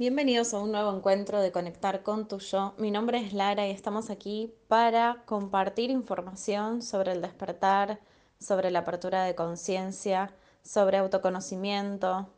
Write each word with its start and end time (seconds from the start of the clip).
Bienvenidos 0.00 0.54
a 0.54 0.60
un 0.60 0.72
nuevo 0.72 0.96
encuentro 0.96 1.42
de 1.42 1.52
Conectar 1.52 2.02
con 2.02 2.26
tu 2.26 2.38
yo. 2.38 2.72
Mi 2.78 2.90
nombre 2.90 3.18
es 3.18 3.34
Lara 3.34 3.68
y 3.68 3.70
estamos 3.70 4.08
aquí 4.08 4.50
para 4.66 5.22
compartir 5.26 5.90
información 5.90 6.80
sobre 6.80 7.12
el 7.12 7.20
despertar, 7.20 8.00
sobre 8.38 8.70
la 8.70 8.78
apertura 8.78 9.24
de 9.24 9.34
conciencia, 9.34 10.32
sobre 10.62 10.96
autoconocimiento, 10.96 12.30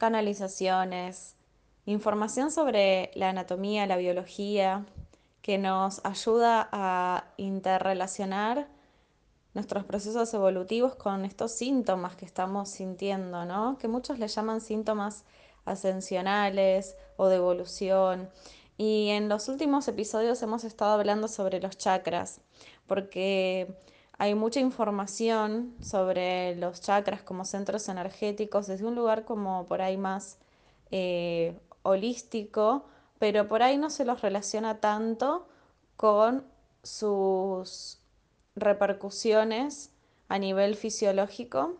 canalizaciones, 0.00 1.36
información 1.84 2.50
sobre 2.50 3.12
la 3.14 3.28
anatomía, 3.28 3.86
la 3.86 3.98
biología, 3.98 4.84
que 5.42 5.58
nos 5.58 6.04
ayuda 6.04 6.68
a 6.72 7.26
interrelacionar 7.36 8.66
nuestros 9.54 9.84
procesos 9.84 10.34
evolutivos 10.34 10.96
con 10.96 11.24
estos 11.24 11.52
síntomas 11.52 12.16
que 12.16 12.24
estamos 12.24 12.68
sintiendo, 12.68 13.44
¿no? 13.44 13.78
Que 13.78 13.86
muchos 13.86 14.18
le 14.18 14.26
llaman 14.26 14.60
síntomas 14.60 15.24
ascensionales 15.66 16.96
o 17.16 17.28
de 17.28 17.36
evolución. 17.36 18.30
Y 18.78 19.08
en 19.10 19.28
los 19.28 19.48
últimos 19.48 19.88
episodios 19.88 20.42
hemos 20.42 20.64
estado 20.64 20.92
hablando 20.92 21.28
sobre 21.28 21.60
los 21.60 21.76
chakras, 21.76 22.40
porque 22.86 23.74
hay 24.18 24.34
mucha 24.34 24.60
información 24.60 25.74
sobre 25.80 26.56
los 26.56 26.80
chakras 26.80 27.22
como 27.22 27.44
centros 27.44 27.88
energéticos 27.88 28.66
desde 28.66 28.86
un 28.86 28.94
lugar 28.94 29.24
como 29.24 29.66
por 29.66 29.82
ahí 29.82 29.96
más 29.96 30.38
eh, 30.90 31.58
holístico, 31.82 32.84
pero 33.18 33.48
por 33.48 33.62
ahí 33.62 33.76
no 33.76 33.90
se 33.90 34.04
los 34.04 34.22
relaciona 34.22 34.80
tanto 34.80 35.46
con 35.96 36.44
sus 36.82 37.98
repercusiones 38.54 39.90
a 40.28 40.38
nivel 40.38 40.76
fisiológico 40.76 41.74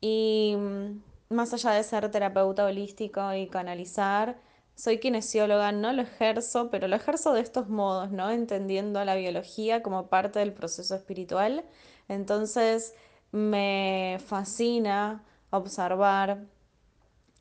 y 0.00 0.54
mm, 0.58 1.09
más 1.30 1.54
allá 1.54 1.70
de 1.72 1.84
ser 1.84 2.10
terapeuta 2.10 2.64
holístico 2.64 3.32
y 3.34 3.46
canalizar, 3.48 4.40
soy 4.74 4.98
kinesióloga, 4.98 5.72
no 5.72 5.92
lo 5.92 6.02
ejerzo, 6.02 6.70
pero 6.70 6.88
lo 6.88 6.96
ejerzo 6.96 7.32
de 7.32 7.40
estos 7.40 7.68
modos, 7.68 8.10
¿no? 8.10 8.30
Entendiendo 8.30 9.04
la 9.04 9.14
biología 9.14 9.82
como 9.82 10.08
parte 10.08 10.40
del 10.40 10.52
proceso 10.52 10.94
espiritual. 10.96 11.64
Entonces 12.08 12.94
me 13.30 14.18
fascina 14.26 15.24
observar 15.50 16.46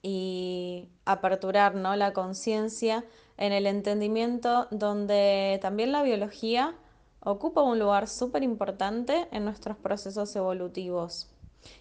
y 0.01 0.89
aperturar 1.05 1.75
¿no? 1.75 1.95
la 1.95 2.13
conciencia 2.13 3.05
en 3.37 3.53
el 3.53 3.65
entendimiento 3.67 4.67
donde 4.71 5.59
también 5.61 5.91
la 5.91 6.03
biología 6.03 6.75
ocupa 7.21 7.63
un 7.63 7.79
lugar 7.79 8.07
súper 8.07 8.43
importante 8.43 9.27
en 9.31 9.45
nuestros 9.45 9.77
procesos 9.77 10.35
evolutivos 10.35 11.29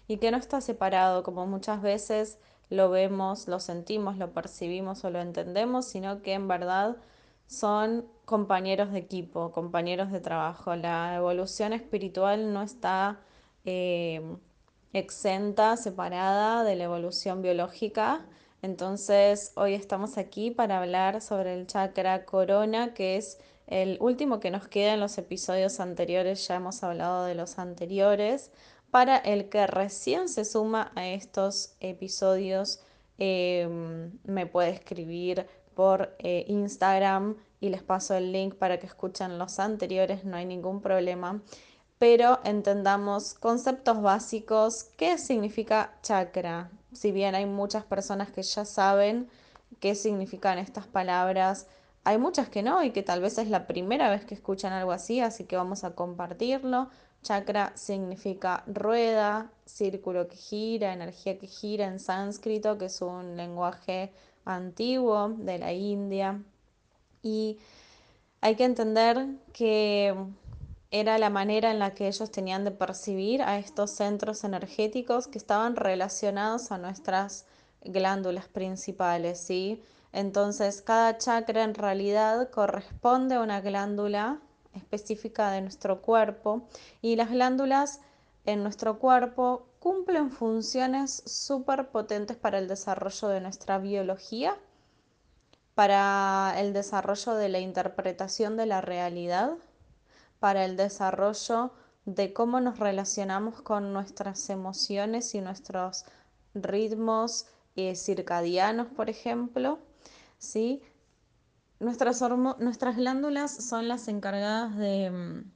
y 0.07 0.17
que 0.17 0.31
no 0.31 0.37
está 0.37 0.61
separado 0.61 1.23
como 1.23 1.45
muchas 1.47 1.81
veces 1.81 2.39
lo 2.69 2.89
vemos, 2.89 3.47
lo 3.47 3.59
sentimos, 3.59 4.17
lo 4.17 4.31
percibimos 4.33 5.03
o 5.03 5.09
lo 5.09 5.19
entendemos, 5.19 5.85
sino 5.85 6.21
que 6.21 6.33
en 6.33 6.47
verdad 6.47 6.97
son 7.47 8.05
compañeros 8.25 8.91
de 8.91 8.99
equipo, 8.99 9.51
compañeros 9.51 10.11
de 10.11 10.19
trabajo. 10.19 10.75
La 10.75 11.15
evolución 11.15 11.73
espiritual 11.73 12.53
no 12.53 12.61
está 12.61 13.19
eh, 13.65 14.21
exenta, 14.93 15.77
separada 15.77 16.63
de 16.63 16.75
la 16.75 16.83
evolución 16.85 17.41
biológica. 17.41 18.25
Entonces 18.61 19.51
hoy 19.55 19.73
estamos 19.73 20.17
aquí 20.17 20.51
para 20.51 20.79
hablar 20.79 21.21
sobre 21.21 21.53
el 21.55 21.65
chakra 21.65 22.25
corona, 22.25 22.93
que 22.93 23.17
es 23.17 23.39
el 23.67 23.97
último 24.01 24.39
que 24.39 24.51
nos 24.51 24.67
queda 24.67 24.93
en 24.93 24.99
los 24.99 25.17
episodios 25.17 25.79
anteriores, 25.79 26.47
ya 26.47 26.55
hemos 26.55 26.83
hablado 26.83 27.25
de 27.25 27.35
los 27.35 27.59
anteriores. 27.59 28.51
Para 28.91 29.17
el 29.17 29.49
que 29.49 29.67
recién 29.67 30.29
se 30.29 30.45
suma 30.45 30.91
a 30.95 31.07
estos 31.07 31.75
episodios, 31.79 32.81
em, 33.19 34.11
me 34.23 34.47
puede 34.47 34.71
escribir 34.71 35.45
por 35.75 36.15
eh, 36.19 36.45
Instagram 36.47 37.37
y 37.59 37.69
les 37.69 37.83
paso 37.83 38.15
el 38.15 38.31
link 38.31 38.55
para 38.55 38.79
que 38.79 38.87
escuchen 38.87 39.37
los 39.37 39.59
anteriores, 39.59 40.25
no 40.25 40.37
hay 40.37 40.45
ningún 40.45 40.81
problema. 40.81 41.41
Pero 41.99 42.39
entendamos 42.43 43.33
conceptos 43.33 44.01
básicos, 44.01 44.85
qué 44.97 45.17
significa 45.17 45.93
chakra. 46.01 46.71
Si 46.93 47.11
bien 47.11 47.35
hay 47.35 47.45
muchas 47.45 47.83
personas 47.83 48.31
que 48.31 48.41
ya 48.41 48.65
saben 48.65 49.29
qué 49.79 49.95
significan 49.95 50.57
estas 50.57 50.87
palabras, 50.87 51.67
hay 52.03 52.17
muchas 52.17 52.49
que 52.49 52.63
no 52.63 52.83
y 52.83 52.91
que 52.91 53.03
tal 53.03 53.21
vez 53.21 53.37
es 53.37 53.49
la 53.49 53.67
primera 53.67 54.09
vez 54.09 54.25
que 54.25 54.33
escuchan 54.33 54.73
algo 54.73 54.91
así, 54.91 55.19
así 55.19 55.43
que 55.43 55.57
vamos 55.57 55.83
a 55.83 55.93
compartirlo. 55.93 56.89
Chakra 57.21 57.73
significa 57.75 58.63
rueda, 58.67 59.51
círculo 59.65 60.27
que 60.27 60.37
gira, 60.37 60.93
energía 60.93 61.37
que 61.37 61.47
gira 61.47 61.85
en 61.85 61.99
sánscrito, 61.99 62.77
que 62.77 62.85
es 62.85 63.01
un 63.01 63.35
lenguaje 63.35 64.11
antiguo 64.45 65.29
de 65.29 65.57
la 65.57 65.73
India. 65.73 66.41
Y 67.21 67.57
hay 68.41 68.55
que 68.55 68.63
entender 68.63 69.27
que 69.53 70.15
era 70.91 71.17
la 71.17 71.29
manera 71.29 71.71
en 71.71 71.79
la 71.79 71.93
que 71.93 72.07
ellos 72.07 72.31
tenían 72.31 72.63
de 72.63 72.71
percibir 72.71 73.43
a 73.43 73.59
estos 73.59 73.91
centros 73.91 74.43
energéticos 74.43 75.27
que 75.27 75.37
estaban 75.37 75.75
relacionados 75.75 76.71
a 76.71 76.77
nuestras 76.77 77.45
glándulas 77.81 78.47
principales, 78.47 79.39
¿sí? 79.39 79.83
Entonces, 80.11 80.81
cada 80.81 81.17
chakra 81.17 81.63
en 81.63 81.75
realidad 81.75 82.49
corresponde 82.49 83.35
a 83.35 83.41
una 83.41 83.61
glándula 83.61 84.39
específica 84.73 85.51
de 85.51 85.61
nuestro 85.61 86.01
cuerpo 86.01 86.67
y 87.01 87.15
las 87.15 87.31
glándulas 87.31 88.01
en 88.45 88.63
nuestro 88.63 88.99
cuerpo 88.99 89.67
cumplen 89.79 90.31
funciones 90.31 91.23
súper 91.25 91.89
potentes 91.89 92.37
para 92.37 92.59
el 92.59 92.67
desarrollo 92.67 93.29
de 93.29 93.41
nuestra 93.41 93.77
biología, 93.79 94.57
para 95.75 96.55
el 96.57 96.73
desarrollo 96.73 97.35
de 97.35 97.49
la 97.49 97.59
interpretación 97.59 98.57
de 98.57 98.65
la 98.65 98.81
realidad, 98.81 99.53
para 100.39 100.65
el 100.65 100.75
desarrollo 100.75 101.71
de 102.05 102.33
cómo 102.33 102.59
nos 102.59 102.79
relacionamos 102.79 103.61
con 103.61 103.93
nuestras 103.93 104.49
emociones 104.49 105.35
y 105.35 105.41
nuestros 105.41 106.05
ritmos 106.53 107.45
eh, 107.75 107.95
circadianos, 107.95 108.87
por 108.87 109.09
ejemplo, 109.09 109.79
¿sí? 110.37 110.81
Nuestras, 111.79 112.21
nuestras 112.59 112.97
glándulas 112.97 113.51
son 113.51 113.87
las 113.87 114.07
encargadas 114.07 114.75
de, 114.77 115.09
mm, 115.11 115.51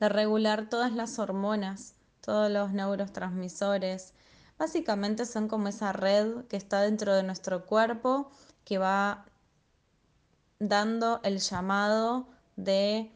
de 0.00 0.08
regular 0.08 0.68
todas 0.68 0.92
las 0.92 1.18
hormonas, 1.18 1.94
todos 2.20 2.50
los 2.50 2.72
neurotransmisores. 2.72 4.14
Básicamente 4.58 5.26
son 5.26 5.48
como 5.48 5.68
esa 5.68 5.92
red 5.92 6.44
que 6.46 6.56
está 6.56 6.80
dentro 6.82 7.14
de 7.14 7.22
nuestro 7.22 7.66
cuerpo 7.66 8.30
que 8.64 8.78
va 8.78 9.26
dando 10.58 11.20
el 11.24 11.38
llamado 11.38 12.28
de 12.56 13.10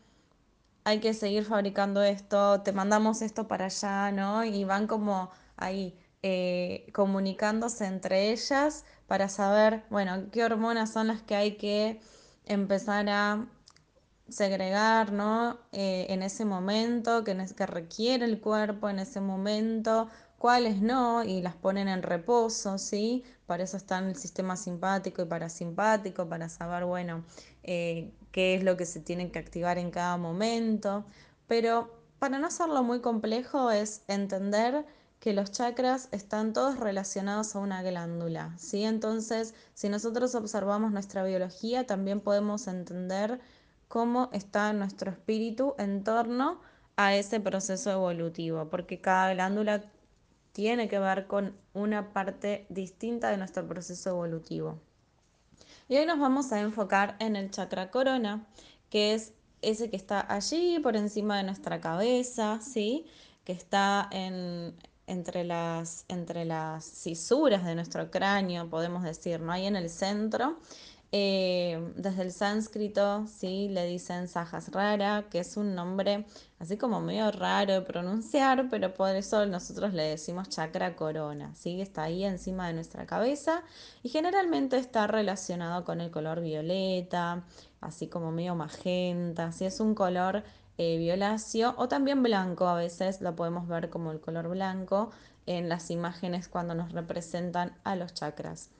hay 0.84 1.00
que 1.00 1.14
seguir 1.14 1.44
fabricando 1.44 2.02
esto, 2.02 2.60
te 2.62 2.72
mandamos 2.72 3.22
esto 3.22 3.48
para 3.48 3.66
allá, 3.66 4.12
¿no? 4.12 4.44
Y 4.44 4.64
van 4.64 4.86
como 4.86 5.30
ahí 5.56 5.98
eh, 6.22 6.86
comunicándose 6.92 7.86
entre 7.86 8.30
ellas 8.30 8.84
para 9.06 9.28
saber, 9.28 9.84
bueno, 9.90 10.30
qué 10.32 10.44
hormonas 10.44 10.92
son 10.92 11.08
las 11.08 11.22
que 11.22 11.36
hay 11.36 11.56
que 11.56 12.00
empezar 12.44 13.08
a 13.08 13.46
segregar, 14.28 15.12
¿no? 15.12 15.58
Eh, 15.72 16.06
en 16.08 16.22
ese 16.22 16.44
momento, 16.44 17.24
que, 17.24 17.36
que 17.56 17.66
requiere 17.66 18.24
el 18.24 18.40
cuerpo 18.40 18.88
en 18.88 18.98
ese 18.98 19.20
momento, 19.20 20.08
cuáles 20.38 20.80
no, 20.82 21.22
y 21.24 21.42
las 21.42 21.54
ponen 21.54 21.88
en 21.88 22.02
reposo, 22.02 22.78
¿sí? 22.78 23.24
Para 23.46 23.64
eso 23.64 23.76
están 23.76 24.06
el 24.08 24.16
sistema 24.16 24.56
simpático 24.56 25.22
y 25.22 25.26
parasimpático, 25.26 26.28
para 26.28 26.48
saber, 26.48 26.84
bueno, 26.84 27.24
eh, 27.62 28.12
qué 28.32 28.54
es 28.56 28.64
lo 28.64 28.76
que 28.76 28.86
se 28.86 29.00
tiene 29.00 29.30
que 29.30 29.38
activar 29.38 29.78
en 29.78 29.90
cada 29.90 30.16
momento. 30.16 31.04
Pero 31.46 31.96
para 32.18 32.38
no 32.38 32.46
hacerlo 32.48 32.82
muy 32.82 33.00
complejo 33.00 33.70
es 33.70 34.02
entender 34.08 34.84
que 35.26 35.32
los 35.32 35.50
chakras 35.50 36.08
están 36.12 36.52
todos 36.52 36.78
relacionados 36.78 37.56
a 37.56 37.58
una 37.58 37.82
glándula, 37.82 38.54
¿sí? 38.58 38.84
Entonces, 38.84 39.56
si 39.74 39.88
nosotros 39.88 40.36
observamos 40.36 40.92
nuestra 40.92 41.24
biología, 41.24 41.84
también 41.84 42.20
podemos 42.20 42.68
entender 42.68 43.40
cómo 43.88 44.30
está 44.32 44.72
nuestro 44.72 45.10
espíritu 45.10 45.74
en 45.78 46.04
torno 46.04 46.60
a 46.94 47.16
ese 47.16 47.40
proceso 47.40 47.90
evolutivo, 47.90 48.70
porque 48.70 49.00
cada 49.00 49.34
glándula 49.34 49.82
tiene 50.52 50.86
que 50.86 51.00
ver 51.00 51.26
con 51.26 51.56
una 51.74 52.12
parte 52.12 52.64
distinta 52.68 53.30
de 53.30 53.36
nuestro 53.36 53.66
proceso 53.66 54.10
evolutivo. 54.10 54.78
Y 55.88 55.96
hoy 55.96 56.06
nos 56.06 56.20
vamos 56.20 56.52
a 56.52 56.60
enfocar 56.60 57.16
en 57.18 57.34
el 57.34 57.50
chakra 57.50 57.90
corona, 57.90 58.46
que 58.90 59.14
es 59.14 59.32
ese 59.60 59.90
que 59.90 59.96
está 59.96 60.24
allí 60.32 60.78
por 60.78 60.94
encima 60.94 61.36
de 61.36 61.42
nuestra 61.42 61.80
cabeza, 61.80 62.60
¿sí? 62.60 63.06
que 63.46 63.52
está 63.52 64.08
en, 64.10 64.74
entre 65.06 65.44
las, 65.44 66.04
entre 66.08 66.44
las 66.44 66.84
cisuras 66.84 67.64
de 67.64 67.74
nuestro 67.74 68.10
cráneo, 68.10 68.68
podemos 68.68 69.02
decir, 69.02 69.40
¿no? 69.40 69.52
Ahí 69.52 69.66
en 69.66 69.76
el 69.76 69.90
centro. 69.90 70.56
Eh, 71.12 71.92
desde 71.96 72.22
el 72.22 72.32
sánscrito, 72.32 73.26
sí, 73.28 73.68
le 73.68 73.86
dicen 73.86 74.26
Sahasrara, 74.26 75.26
que 75.30 75.38
es 75.38 75.56
un 75.56 75.74
nombre 75.74 76.26
así 76.58 76.76
como 76.76 77.00
medio 77.00 77.30
raro 77.30 77.74
de 77.74 77.82
pronunciar, 77.82 78.68
pero 78.68 78.92
por 78.92 79.14
eso 79.14 79.46
nosotros 79.46 79.94
le 79.94 80.02
decimos 80.02 80.48
chakra 80.48 80.96
corona, 80.96 81.54
¿sí? 81.54 81.80
Está 81.80 82.04
ahí 82.04 82.24
encima 82.24 82.66
de 82.66 82.74
nuestra 82.74 83.06
cabeza 83.06 83.62
y 84.02 84.08
generalmente 84.08 84.78
está 84.78 85.06
relacionado 85.06 85.84
con 85.84 86.00
el 86.00 86.10
color 86.10 86.40
violeta, 86.40 87.44
así 87.80 88.08
como 88.08 88.32
medio 88.32 88.56
magenta, 88.56 89.52
si 89.52 89.64
es 89.64 89.78
un 89.78 89.94
color 89.94 90.42
eh, 90.78 90.98
violáceo 90.98 91.74
o 91.78 91.88
también 91.88 92.22
blanco, 92.22 92.66
a 92.68 92.74
veces 92.74 93.20
lo 93.20 93.34
podemos 93.34 93.66
ver 93.66 93.88
como 93.88 94.12
el 94.12 94.20
color 94.20 94.48
blanco 94.48 95.10
en 95.46 95.68
las 95.68 95.90
imágenes 95.90 96.48
cuando 96.48 96.74
nos 96.74 96.92
representan 96.92 97.76
a 97.84 97.96
los 97.96 98.12
chakras. 98.12 98.70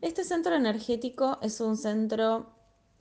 Este 0.00 0.24
centro 0.24 0.54
energético 0.54 1.38
es 1.42 1.60
un 1.60 1.76
centro 1.76 2.46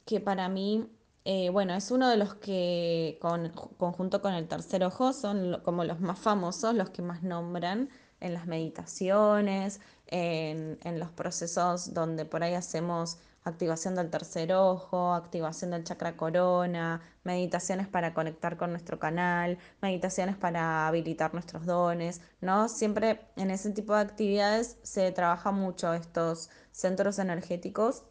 que 0.06 0.20
para 0.20 0.50
mí, 0.50 0.90
eh, 1.26 1.50
bueno, 1.50 1.76
es 1.76 1.92
uno 1.92 2.10
de 2.10 2.18
los 2.18 2.34
que 2.36 3.20
con, 3.22 3.50
conjunto 3.78 4.22
con 4.22 4.34
el 4.34 4.48
tercer 4.48 4.84
ojo 4.84 5.14
son 5.14 5.62
como 5.64 5.84
los 5.84 6.00
más 6.00 6.18
famosos, 6.18 6.74
los 6.74 6.90
que 6.90 7.02
más 7.02 7.22
nombran 7.22 7.90
en 8.20 8.34
las 8.34 8.48
meditaciones, 8.48 9.80
en, 10.08 10.80
en 10.84 11.00
los 11.00 11.12
procesos 11.12 11.94
donde 11.94 12.26
por 12.26 12.44
ahí 12.44 12.54
hacemos 12.54 13.20
activación 13.44 13.96
del 13.96 14.10
tercer 14.10 14.54
ojo, 14.54 15.14
activación 15.14 15.72
del 15.72 15.84
chakra 15.84 16.18
corona, 16.18 17.02
meditaciones 17.24 17.88
para 17.88 18.14
conectar 18.14 18.58
con 18.58 18.72
nuestro 18.72 19.00
canal, 19.00 19.58
meditaciones 19.82 20.36
para 20.36 20.88
habilitar 20.88 21.34
nuestros 21.34 21.66
dones, 21.66 22.22
¿no? 22.42 22.70
Siempre 22.70 23.22
en 23.36 23.52
ese 23.52 23.72
tipo 23.72 23.94
de 23.96 24.02
actividades 24.02 24.78
se 24.84 25.12
trabaja 25.12 25.52
mucho 25.52 25.94
estos 25.94 26.50
centros 26.72 27.20
energéticos. 27.20 28.04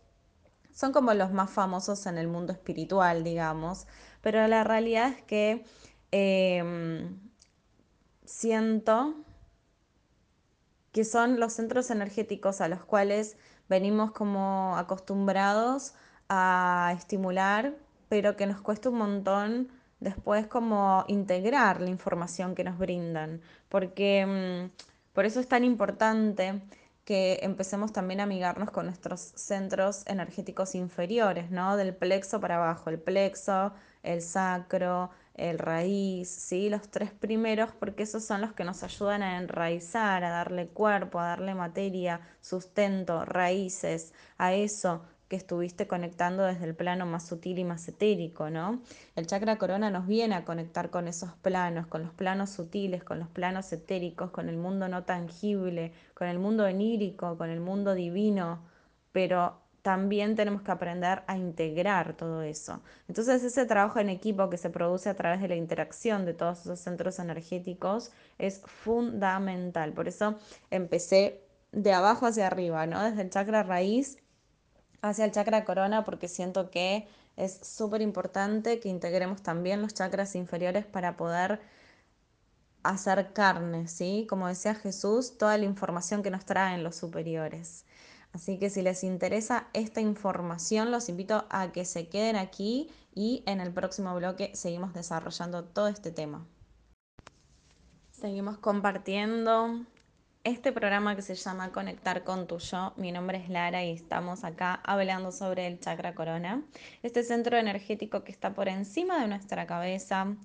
Son 0.73 0.93
como 0.93 1.13
los 1.15 1.33
más 1.33 1.51
famosos 1.51 2.07
en 2.07 2.19
el 2.19 2.29
mundo 2.29 2.53
espiritual, 2.53 3.25
digamos, 3.25 3.87
pero 4.21 4.47
la 4.47 4.65
realidad 4.65 5.09
es 5.11 5.23
que 5.25 5.65
eh, 6.13 7.11
siento 8.25 9.15
que 10.93 11.05
son 11.05 11.39
los 11.39 11.53
centros 11.53 11.91
energéticos 11.91 12.61
a 12.61 12.69
los 12.69 12.85
cuales 12.85 13.37
venimos 13.69 14.13
como 14.13 14.77
acostumbrados 14.77 15.95
a 16.29 16.95
estimular, 16.97 17.75
pero 18.09 18.37
que 18.37 18.47
nos 18.47 18.61
cuesta 18.61 18.91
un 18.91 18.99
montón 18.99 19.69
después 20.01 20.47
como 20.47 21.05
integrar 21.09 21.81
la 21.81 21.91
información 21.91 22.55
que 22.55 22.65
nos 22.65 22.79
brindan, 22.79 23.41
porque 23.69 24.27
mmm, 24.27 24.71
por 25.13 25.25
eso 25.25 25.41
es 25.41 25.49
tan 25.49 25.65
importante 25.65 26.61
que 27.05 27.41
empecemos 27.43 27.93
también 27.93 28.21
a 28.21 28.25
amigarnos 28.25 28.71
con 28.71 28.85
nuestros 28.85 29.21
centros 29.21 30.07
energéticos 30.07 30.75
inferiores, 30.75 31.51
¿no? 31.51 31.77
Del 31.79 31.95
plexo 31.97 32.39
para 32.39 32.57
abajo, 32.57 32.91
el 32.91 32.99
plexo, 33.01 33.73
el 34.03 34.21
sacro, 34.21 35.11
el 35.39 35.59
raíz, 35.59 36.29
¿sí? 36.29 36.69
Los 36.69 36.91
tres 36.91 37.11
primeros, 37.13 37.71
porque 37.79 38.03
esos 38.03 38.25
son 38.25 38.41
los 38.41 38.53
que 38.53 38.65
nos 38.65 38.83
ayudan 38.83 39.23
a 39.23 39.39
enraizar, 39.39 40.25
a 40.25 40.31
darle 40.31 40.69
cuerpo, 40.69 41.21
a 41.21 41.27
darle 41.27 41.55
materia, 41.55 42.21
sustento, 42.41 43.25
raíces, 43.25 44.13
a 44.37 44.53
eso 44.53 45.03
que 45.29 45.37
estuviste 45.37 45.87
conectando 45.87 46.43
desde 46.45 46.65
el 46.65 46.75
plano 46.75 47.05
más 47.07 47.27
sutil 47.27 47.59
y 47.59 47.65
más 47.65 47.87
etérico, 47.87 48.51
¿no? 48.51 48.81
El 49.15 49.27
chakra 49.27 49.59
corona 49.59 49.91
nos 49.91 50.07
viene 50.07 50.35
a 50.35 50.45
conectar 50.45 50.91
con 50.91 51.07
esos 51.07 51.35
planos, 51.35 51.87
con 51.87 52.03
los 52.03 52.13
planos 52.13 52.51
sutiles, 52.51 53.05
con 53.05 53.19
los 53.19 53.29
planos 53.29 53.71
etéricos, 53.73 54.31
con 54.31 54.49
el 54.49 54.57
mundo 54.57 54.89
no 54.89 55.05
tangible, 55.05 55.93
con 56.15 56.29
el 56.29 56.39
mundo 56.39 56.65
onírico, 56.65 57.37
con 57.37 57.51
el 57.51 57.61
mundo 57.61 57.95
divino, 57.95 58.65
pero 59.13 59.61
también 59.89 60.37
tenemos 60.37 60.61
que 60.61 60.71
aprender 60.71 61.23
a 61.27 61.39
integrar 61.39 62.13
todo 62.13 62.43
eso. 62.43 62.83
Entonces 63.09 63.43
ese 63.43 63.65
trabajo 63.65 63.99
en 63.99 64.11
equipo 64.11 64.51
que 64.51 64.59
se 64.59 64.69
produce 64.69 65.09
a 65.09 65.15
través 65.15 65.41
de 65.41 65.49
la 65.49 65.57
interacción 65.57 66.27
de 66.27 66.35
todos 66.35 66.61
esos 66.61 66.79
centros 66.79 67.19
energéticos 67.19 68.13
es 68.37 68.61
fundamental. 68.67 69.95
Por 69.95 70.07
eso 70.07 70.39
empecé 70.71 71.41
de 71.73 71.95
abajo 71.95 72.27
hacia 72.27 72.49
arriba, 72.49 72.85
¿no? 72.85 73.03
Desde 73.03 73.23
el 73.23 73.31
chakra 73.31 73.63
raíz 73.63 74.19
hacia 75.01 75.25
el 75.25 75.33
chakra 75.33 75.65
corona 75.65 76.05
porque 76.05 76.29
siento 76.29 76.71
que 76.71 77.09
es 77.37 77.59
súper 77.63 78.03
importante 78.03 78.81
que 78.81 78.91
integremos 78.91 79.43
también 79.43 79.81
los 79.81 79.95
chakras 79.95 80.35
inferiores 80.35 80.85
para 80.85 81.17
poder 81.17 81.63
hacer 82.83 83.33
carne, 83.33 83.89
¿sí? 83.89 84.27
Como 84.29 84.49
decía 84.49 84.75
Jesús, 84.75 85.39
toda 85.39 85.57
la 85.57 85.65
información 85.65 86.23
que 86.23 86.31
nos 86.31 86.45
traen 86.45 86.85
los 86.85 86.97
superiores. 86.97 87.87
Así 88.33 88.59
que 88.59 88.71
si 88.71 88.83
les 88.83 89.05
interesa 89.05 89.69
esta 89.73 90.01
información, 90.01 90.91
los 90.91 91.09
invito 91.09 91.47
a 91.51 91.73
que 91.73 91.85
se 91.85 92.09
queden 92.09 92.37
aquí 92.37 92.91
y 93.15 93.43
en 93.47 93.61
el 93.61 93.73
próximo 93.73 94.15
bloque 94.15 94.51
seguimos 94.55 94.95
desarrollando 94.95 95.65
todo 95.65 95.89
este 95.89 96.11
tema. 96.11 96.47
Seguimos 98.13 98.59
compartiendo 98.59 99.85
este 100.45 100.73
programa 100.73 101.15
que 101.15 101.23
se 101.23 101.35
llama 101.35 101.73
Conectar 101.73 102.25
con 102.25 102.47
tu 102.47 102.59
yo. 102.59 102.93
Mi 102.97 103.13
nombre 103.13 103.39
es 103.39 103.49
Lara 103.49 103.85
y 103.85 103.93
estamos 103.93 104.45
acá 104.45 104.81
hablando 104.85 105.31
sobre 105.33 105.67
el 105.67 105.79
chakra 105.79 106.15
corona, 106.15 106.63
este 107.03 107.23
centro 107.23 107.57
energético 107.57 108.25
que 108.25 108.33
está 108.33 108.55
por 108.55 108.69
encima 108.69 109.21
de 109.21 109.29
nuestra 109.29 109.67
cabeza 109.67 110.37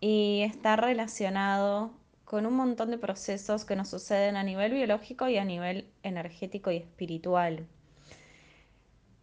y 0.00 0.42
está 0.42 0.76
relacionado 0.76 1.90
con 2.30 2.46
un 2.46 2.54
montón 2.54 2.92
de 2.92 2.96
procesos 2.96 3.64
que 3.64 3.74
nos 3.74 3.88
suceden 3.88 4.36
a 4.36 4.44
nivel 4.44 4.72
biológico 4.72 5.26
y 5.26 5.36
a 5.36 5.44
nivel 5.44 5.90
energético 6.04 6.70
y 6.70 6.76
espiritual. 6.76 7.66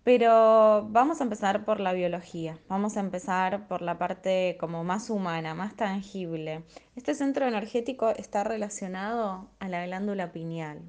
Pero 0.04 0.86
vamos 0.89 1.21
a 1.21 1.24
empezar 1.24 1.63
por 1.63 1.80
la 1.80 1.94
biología, 1.94 2.59
vamos 2.68 2.98
a 2.98 3.00
empezar 3.00 3.69
por 3.69 3.81
la 3.81 3.98
parte 3.98 4.57
como 4.59 4.83
más 4.83 5.09
humana, 5.09 5.54
más 5.54 5.77
tangible. 5.77 6.63
Este 6.98 7.15
centro 7.15 7.48
energético 7.48 8.09
está 8.09 8.44
relacionado 8.44 9.50
a 9.60 9.69
la 9.69 9.86
glándula 9.86 10.33
pineal. 10.33 10.81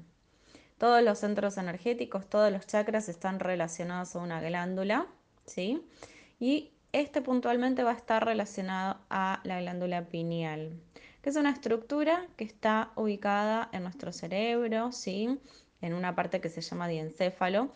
Todos 0.77 1.01
los 1.01 1.19
centros 1.19 1.57
energéticos, 1.57 2.27
todos 2.27 2.51
los 2.51 2.67
chakras 2.67 3.07
están 3.07 3.39
relacionados 3.39 4.13
a 4.17 4.19
una 4.19 4.41
glándula, 4.41 5.07
¿sí? 5.45 5.81
Y 6.37 6.73
este 6.91 7.21
puntualmente 7.21 7.83
va 7.83 7.91
a 7.91 7.95
estar 7.95 8.25
relacionado 8.25 8.97
a 9.09 9.39
la 9.45 9.61
glándula 9.61 10.09
pineal 10.09 10.73
que 11.21 11.29
es 11.29 11.35
una 11.35 11.51
estructura 11.51 12.27
que 12.37 12.43
está 12.43 12.91
ubicada 12.95 13.69
en 13.71 13.83
nuestro 13.83 14.11
cerebro, 14.11 14.91
¿sí? 14.91 15.39
en 15.81 15.93
una 15.93 16.15
parte 16.15 16.41
que 16.41 16.49
se 16.49 16.61
llama 16.61 16.87
diencéfalo, 16.87 17.71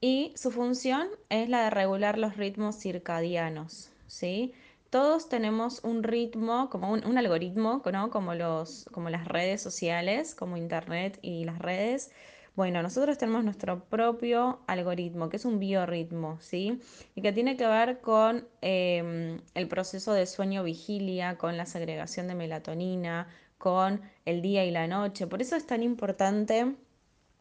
y 0.00 0.32
su 0.36 0.50
función 0.50 1.08
es 1.28 1.48
la 1.48 1.64
de 1.64 1.70
regular 1.70 2.18
los 2.18 2.36
ritmos 2.36 2.76
circadianos. 2.78 3.90
¿sí? 4.06 4.52
Todos 4.90 5.28
tenemos 5.28 5.80
un 5.84 6.02
ritmo, 6.02 6.68
como 6.70 6.92
un, 6.92 7.04
un 7.06 7.18
algoritmo, 7.18 7.82
¿no? 7.92 8.10
como, 8.10 8.34
los, 8.34 8.86
como 8.92 9.10
las 9.10 9.26
redes 9.26 9.62
sociales, 9.62 10.34
como 10.34 10.56
Internet 10.56 11.18
y 11.22 11.44
las 11.44 11.58
redes, 11.58 12.10
bueno, 12.54 12.82
nosotros 12.82 13.16
tenemos 13.16 13.44
nuestro 13.44 13.84
propio 13.84 14.60
algoritmo, 14.66 15.30
que 15.30 15.36
es 15.36 15.44
un 15.44 15.58
biorritmo, 15.58 16.38
¿sí? 16.40 16.80
Y 17.14 17.22
que 17.22 17.32
tiene 17.32 17.56
que 17.56 17.66
ver 17.66 18.00
con 18.00 18.46
eh, 18.60 19.40
el 19.54 19.68
proceso 19.68 20.12
de 20.12 20.26
sueño-vigilia, 20.26 21.38
con 21.38 21.56
la 21.56 21.64
segregación 21.64 22.28
de 22.28 22.34
melatonina, 22.34 23.28
con 23.56 24.02
el 24.26 24.42
día 24.42 24.64
y 24.64 24.70
la 24.70 24.86
noche. 24.86 25.26
Por 25.26 25.40
eso 25.40 25.56
es 25.56 25.66
tan 25.66 25.82
importante, 25.82 26.74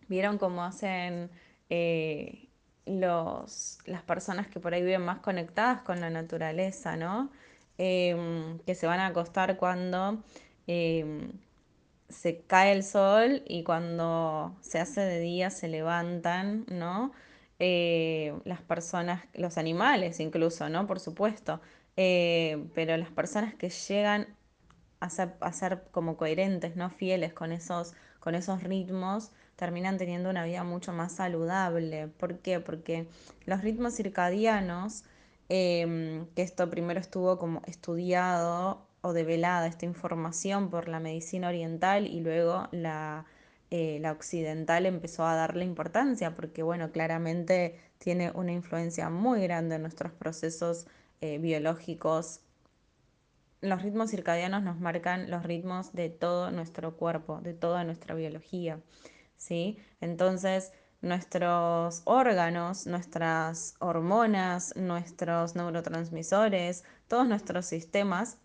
vieron 0.08 0.38
cómo 0.38 0.64
hacen 0.64 1.30
eh, 1.70 2.48
los, 2.86 3.80
las 3.86 4.04
personas 4.04 4.48
que 4.48 4.60
por 4.60 4.74
ahí 4.74 4.82
viven 4.82 5.02
más 5.02 5.20
conectadas 5.20 5.82
con 5.82 6.00
la 6.00 6.10
naturaleza, 6.10 6.96
¿no? 6.96 7.32
Eh, 7.78 8.60
que 8.66 8.76
se 8.76 8.88
van 8.88 9.00
a 9.00 9.08
acostar 9.08 9.58
cuando 9.58 10.24
em, 10.68 11.32
se 12.12 12.42
cae 12.42 12.74
el 12.74 12.84
sol 12.84 13.44
y 13.48 13.64
cuando 13.64 14.56
se 14.62 14.80
hace 14.80 15.02
de 15.02 15.20
día 15.20 15.50
se 15.50 15.68
levantan, 15.68 16.66
¿no? 16.70 17.12
Eh, 17.60 18.34
las 18.46 18.62
personas, 18.62 19.24
los 19.34 19.58
animales 19.58 20.20
incluso, 20.20 20.70
¿no? 20.70 20.88
Por 20.88 21.00
supuesto. 21.00 21.62
Eh, 21.98 22.68
pero 22.74 22.98
las 22.98 23.10
personas 23.12 23.54
que 23.56 23.70
llegan 23.70 24.28
a 25.00 25.10
ser, 25.10 25.84
como 25.92 26.18
coherentes, 26.18 26.76
¿no? 26.76 26.90
Fieles 26.90 27.34
con 27.34 27.52
esos, 27.52 27.94
con 28.20 28.36
esos 28.36 28.64
ritmos, 28.64 29.32
terminan 29.56 29.98
teniendo 29.98 30.30
una 30.30 30.44
vida 30.46 30.64
mucho 30.64 30.94
más 30.94 31.14
saludable. 31.14 32.08
¿Por 32.08 32.40
qué? 32.40 32.60
Porque 32.60 33.08
los 33.46 33.62
ritmos 33.62 33.96
circadianos, 33.96 35.04
eh, 35.50 36.26
que 36.36 36.42
esto 36.44 36.70
primero 36.70 37.00
estuvo 37.00 37.38
como 37.40 37.62
estudiado 37.66 38.88
o 39.02 39.14
develada 39.14 39.68
esta 39.68 39.86
información 39.86 40.70
por 40.70 40.88
la 40.88 41.00
medicina 41.00 41.48
oriental 41.50 42.08
y 42.08 42.20
luego 42.22 42.68
la, 42.72 43.26
eh, 43.72 44.00
la 44.00 44.12
occidental 44.12 44.86
empezó 44.86 45.26
a 45.26 45.36
darle 45.36 45.66
importancia 45.66 46.36
porque, 46.36 46.64
bueno, 46.64 46.92
claramente 46.92 47.80
tiene 47.98 48.32
una 48.32 48.52
influencia 48.52 49.10
muy 49.10 49.42
grande 49.42 49.76
en 49.76 49.82
nuestros 49.84 50.12
procesos 50.12 50.88
eh, 51.22 51.38
biológicos. 51.40 52.42
Los 53.62 53.82
ritmos 53.82 54.12
circadianos 54.12 54.64
nos 54.64 54.80
marcan 54.80 55.30
los 55.30 55.44
ritmos 55.44 55.94
de 55.94 56.10
todo 56.10 56.52
nuestro 56.52 56.98
cuerpo, 56.98 57.42
de 57.42 57.54
toda 57.54 57.84
nuestra 57.84 58.16
biología, 58.16 58.80
¿sí? 59.38 59.78
Entonces, 60.02 60.74
nuestros 61.02 62.02
órganos, 62.06 62.88
nuestras 62.88 63.76
hormonas, 63.80 64.76
nuestros 64.76 65.56
neurotransmisores, 65.56 66.84
todos 67.08 67.28
nuestros 67.28 67.66
sistemas 67.66 68.38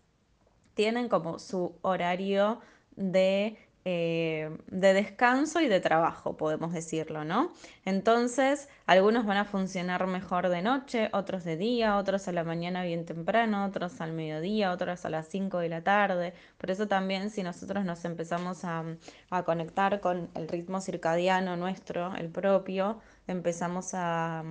tienen 0.77 1.09
como 1.09 1.39
su 1.39 1.75
horario 1.81 2.61
de, 2.95 3.57
eh, 3.83 4.55
de 4.67 4.93
descanso 4.93 5.59
y 5.59 5.67
de 5.67 5.79
trabajo, 5.79 6.37
podemos 6.37 6.71
decirlo, 6.71 7.25
¿no? 7.25 7.51
Entonces, 7.83 8.69
algunos 8.85 9.25
van 9.25 9.37
a 9.37 9.45
funcionar 9.45 10.05
mejor 10.05 10.49
de 10.49 10.61
noche, 10.61 11.09
otros 11.13 11.43
de 11.43 11.57
día, 11.57 11.97
otros 11.97 12.27
a 12.27 12.31
la 12.31 12.43
mañana 12.43 12.83
bien 12.83 13.05
temprano, 13.05 13.65
otros 13.65 13.99
al 14.01 14.13
mediodía, 14.13 14.71
otros 14.71 15.03
a 15.03 15.09
las 15.09 15.27
5 15.29 15.57
de 15.57 15.69
la 15.69 15.81
tarde. 15.83 16.33
Por 16.59 16.69
eso 16.69 16.87
también 16.87 17.31
si 17.31 17.41
nosotros 17.41 17.83
nos 17.83 18.05
empezamos 18.05 18.63
a, 18.63 18.83
a 19.31 19.43
conectar 19.43 19.99
con 19.99 20.29
el 20.35 20.47
ritmo 20.47 20.79
circadiano 20.79 21.57
nuestro, 21.57 22.15
el 22.15 22.29
propio, 22.29 22.99
empezamos 23.25 23.95
a, 23.95 24.43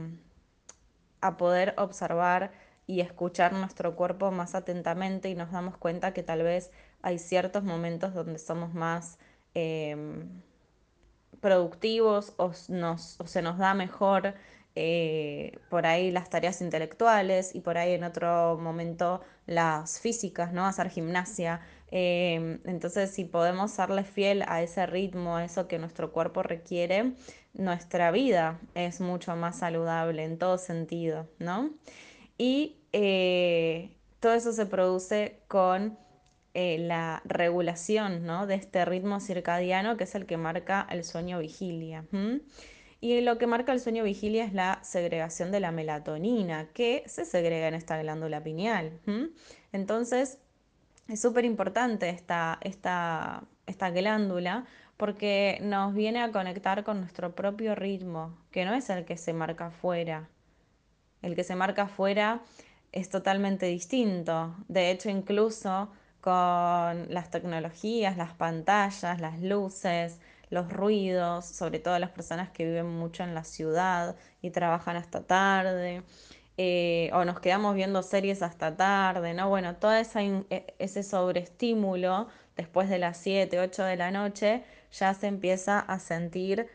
a 1.20 1.36
poder 1.36 1.74
observar 1.78 2.65
y 2.86 3.00
escuchar 3.00 3.52
nuestro 3.52 3.96
cuerpo 3.96 4.30
más 4.30 4.54
atentamente 4.54 5.28
y 5.28 5.34
nos 5.34 5.50
damos 5.50 5.76
cuenta 5.76 6.12
que 6.12 6.22
tal 6.22 6.42
vez 6.42 6.70
hay 7.02 7.18
ciertos 7.18 7.64
momentos 7.64 8.14
donde 8.14 8.38
somos 8.38 8.74
más 8.74 9.18
eh, 9.54 9.96
productivos 11.40 12.32
o, 12.36 12.52
se 12.52 13.42
nos 13.42 13.58
da 13.58 13.74
mejor 13.74 14.34
eh, 14.74 15.58
por 15.70 15.86
ahí 15.86 16.10
las 16.10 16.28
tareas 16.28 16.60
intelectuales 16.60 17.54
y 17.54 17.60
por 17.60 17.78
ahí 17.78 17.94
en 17.94 18.04
otro 18.04 18.58
momento 18.58 19.22
las 19.46 20.00
físicas, 20.00 20.52
¿no? 20.52 20.66
Hacer 20.66 20.90
gimnasia. 20.90 21.60
Eh, 21.90 22.58
entonces, 22.64 23.10
si 23.10 23.24
podemos 23.24 23.70
serle 23.70 24.04
fiel 24.04 24.44
a 24.48 24.62
ese 24.62 24.84
ritmo, 24.86 25.36
a 25.36 25.44
eso 25.44 25.66
que 25.66 25.78
nuestro 25.78 26.12
cuerpo 26.12 26.42
requiere, 26.42 27.14
nuestra 27.54 28.10
vida 28.10 28.60
es 28.74 29.00
mucho 29.00 29.34
más 29.34 29.60
saludable 29.60 30.24
en 30.24 30.38
todo 30.38 30.58
sentido, 30.58 31.26
¿no? 31.38 31.70
Y 32.38 32.76
eh, 32.92 33.96
todo 34.20 34.34
eso 34.34 34.52
se 34.52 34.66
produce 34.66 35.40
con 35.48 35.98
eh, 36.54 36.78
la 36.78 37.22
regulación 37.24 38.24
¿no? 38.24 38.46
de 38.46 38.54
este 38.54 38.84
ritmo 38.84 39.20
circadiano 39.20 39.96
que 39.96 40.04
es 40.04 40.14
el 40.14 40.26
que 40.26 40.36
marca 40.36 40.86
el 40.90 41.04
sueño 41.04 41.38
vigilia. 41.38 42.04
Y 43.00 43.20
lo 43.20 43.36
que 43.38 43.46
marca 43.46 43.72
el 43.72 43.80
sueño 43.80 44.04
vigilia 44.04 44.44
es 44.44 44.54
la 44.54 44.78
segregación 44.82 45.52
de 45.52 45.60
la 45.60 45.70
melatonina, 45.70 46.68
que 46.72 47.04
se 47.06 47.24
segrega 47.24 47.68
en 47.68 47.74
esta 47.74 48.00
glándula 48.00 48.42
pineal. 48.42 48.98
Entonces, 49.72 50.38
es 51.08 51.20
súper 51.20 51.44
importante 51.44 52.08
esta, 52.08 52.58
esta, 52.62 53.44
esta 53.66 53.90
glándula 53.90 54.64
porque 54.96 55.58
nos 55.62 55.94
viene 55.94 56.22
a 56.22 56.32
conectar 56.32 56.84
con 56.84 57.00
nuestro 57.00 57.34
propio 57.34 57.74
ritmo, 57.74 58.36
que 58.50 58.64
no 58.64 58.74
es 58.74 58.88
el 58.88 59.04
que 59.04 59.16
se 59.16 59.32
marca 59.32 59.66
afuera. 59.66 60.28
El 61.22 61.34
que 61.34 61.44
se 61.44 61.54
marca 61.56 61.82
afuera 61.82 62.42
es 62.92 63.08
totalmente 63.08 63.66
distinto. 63.66 64.54
De 64.68 64.90
hecho, 64.90 65.10
incluso 65.10 65.90
con 66.20 67.12
las 67.12 67.30
tecnologías, 67.30 68.16
las 68.16 68.32
pantallas, 68.32 69.20
las 69.20 69.40
luces, 69.40 70.18
los 70.50 70.72
ruidos, 70.72 71.44
sobre 71.44 71.78
todo 71.78 71.98
las 71.98 72.10
personas 72.10 72.50
que 72.50 72.64
viven 72.64 72.86
mucho 72.86 73.22
en 73.22 73.34
la 73.34 73.44
ciudad 73.44 74.16
y 74.42 74.50
trabajan 74.50 74.96
hasta 74.96 75.22
tarde, 75.26 76.02
eh, 76.58 77.10
o 77.12 77.24
nos 77.24 77.40
quedamos 77.40 77.74
viendo 77.74 78.02
series 78.02 78.42
hasta 78.42 78.76
tarde, 78.76 79.34
¿no? 79.34 79.48
Bueno, 79.48 79.76
todo 79.76 79.92
e, 79.94 80.74
ese 80.78 81.02
sobreestímulo 81.02 82.28
después 82.56 82.88
de 82.88 82.98
las 82.98 83.18
7, 83.18 83.60
8 83.60 83.84
de 83.84 83.96
la 83.96 84.10
noche 84.10 84.64
ya 84.90 85.12
se 85.14 85.26
empieza 85.26 85.78
a 85.80 85.98
sentir 85.98 86.68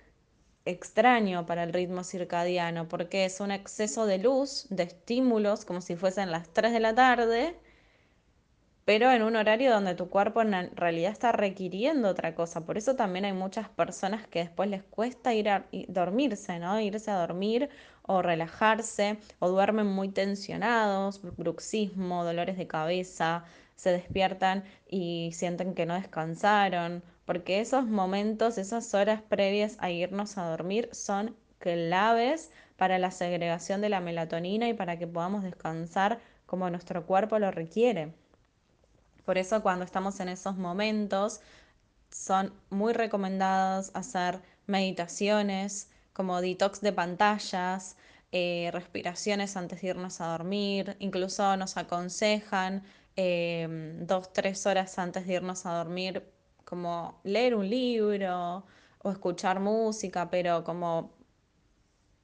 extraño 0.65 1.45
para 1.45 1.63
el 1.63 1.73
ritmo 1.73 2.03
circadiano, 2.03 2.87
porque 2.87 3.25
es 3.25 3.39
un 3.39 3.51
exceso 3.51 4.05
de 4.05 4.19
luz, 4.19 4.67
de 4.69 4.83
estímulos, 4.83 5.65
como 5.65 5.81
si 5.81 5.95
fuesen 5.95 6.31
las 6.31 6.49
3 6.49 6.73
de 6.73 6.79
la 6.79 6.95
tarde, 6.95 7.55
pero 8.85 9.11
en 9.11 9.23
un 9.23 9.35
horario 9.35 9.71
donde 9.71 9.95
tu 9.95 10.09
cuerpo 10.09 10.41
en 10.41 10.75
realidad 10.75 11.11
está 11.11 11.31
requiriendo 11.31 12.09
otra 12.09 12.35
cosa. 12.35 12.65
Por 12.65 12.77
eso 12.77 12.95
también 12.95 13.25
hay 13.25 13.33
muchas 13.33 13.69
personas 13.69 14.27
que 14.27 14.39
después 14.39 14.69
les 14.69 14.83
cuesta 14.83 15.33
ir 15.33 15.49
a 15.49 15.65
dormirse, 15.87 16.59
¿no? 16.59 16.79
Irse 16.79 17.11
a 17.11 17.19
dormir 17.19 17.69
o 18.03 18.21
relajarse, 18.21 19.17
o 19.39 19.49
duermen 19.49 19.87
muy 19.87 20.09
tensionados, 20.09 21.21
bruxismo, 21.37 22.23
dolores 22.25 22.57
de 22.57 22.67
cabeza, 22.67 23.45
se 23.75 23.91
despiertan 23.91 24.63
y 24.87 25.31
sienten 25.33 25.73
que 25.73 25.85
no 25.85 25.95
descansaron, 25.95 27.03
porque 27.25 27.61
esos 27.61 27.85
momentos, 27.85 28.57
esas 28.57 28.93
horas 28.93 29.21
previas 29.21 29.77
a 29.79 29.89
irnos 29.89 30.37
a 30.37 30.49
dormir 30.49 30.89
son 30.91 31.35
claves 31.59 32.51
para 32.75 32.99
la 32.99 33.11
segregación 33.11 33.81
de 33.81 33.89
la 33.89 34.01
melatonina 34.01 34.67
y 34.67 34.73
para 34.73 34.97
que 34.97 35.07
podamos 35.07 35.43
descansar 35.43 36.19
como 36.45 36.69
nuestro 36.69 37.05
cuerpo 37.05 37.39
lo 37.39 37.51
requiere. 37.51 38.13
Por 39.25 39.37
eso 39.37 39.61
cuando 39.61 39.85
estamos 39.85 40.19
en 40.19 40.29
esos 40.29 40.57
momentos 40.57 41.41
son 42.09 42.53
muy 42.69 42.93
recomendados 42.93 43.91
hacer 43.93 44.41
meditaciones 44.67 45.89
como 46.13 46.41
detox 46.41 46.81
de 46.81 46.91
pantallas, 46.91 47.95
eh, 48.33 48.69
respiraciones 48.73 49.55
antes 49.57 49.81
de 49.81 49.89
irnos 49.89 50.21
a 50.21 50.27
dormir, 50.27 50.95
incluso 50.99 51.55
nos 51.57 51.77
aconsejan 51.77 52.83
em, 53.15 54.05
dos, 54.05 54.31
tres 54.33 54.65
horas 54.65 54.97
antes 54.99 55.25
de 55.27 55.33
irnos 55.33 55.65
a 55.65 55.73
dormir 55.77 56.23
como 56.65 57.19
leer 57.23 57.55
un 57.55 57.69
libro 57.69 58.65
o 58.99 59.11
escuchar 59.11 59.59
música, 59.59 60.29
pero 60.29 60.63
como 60.63 61.11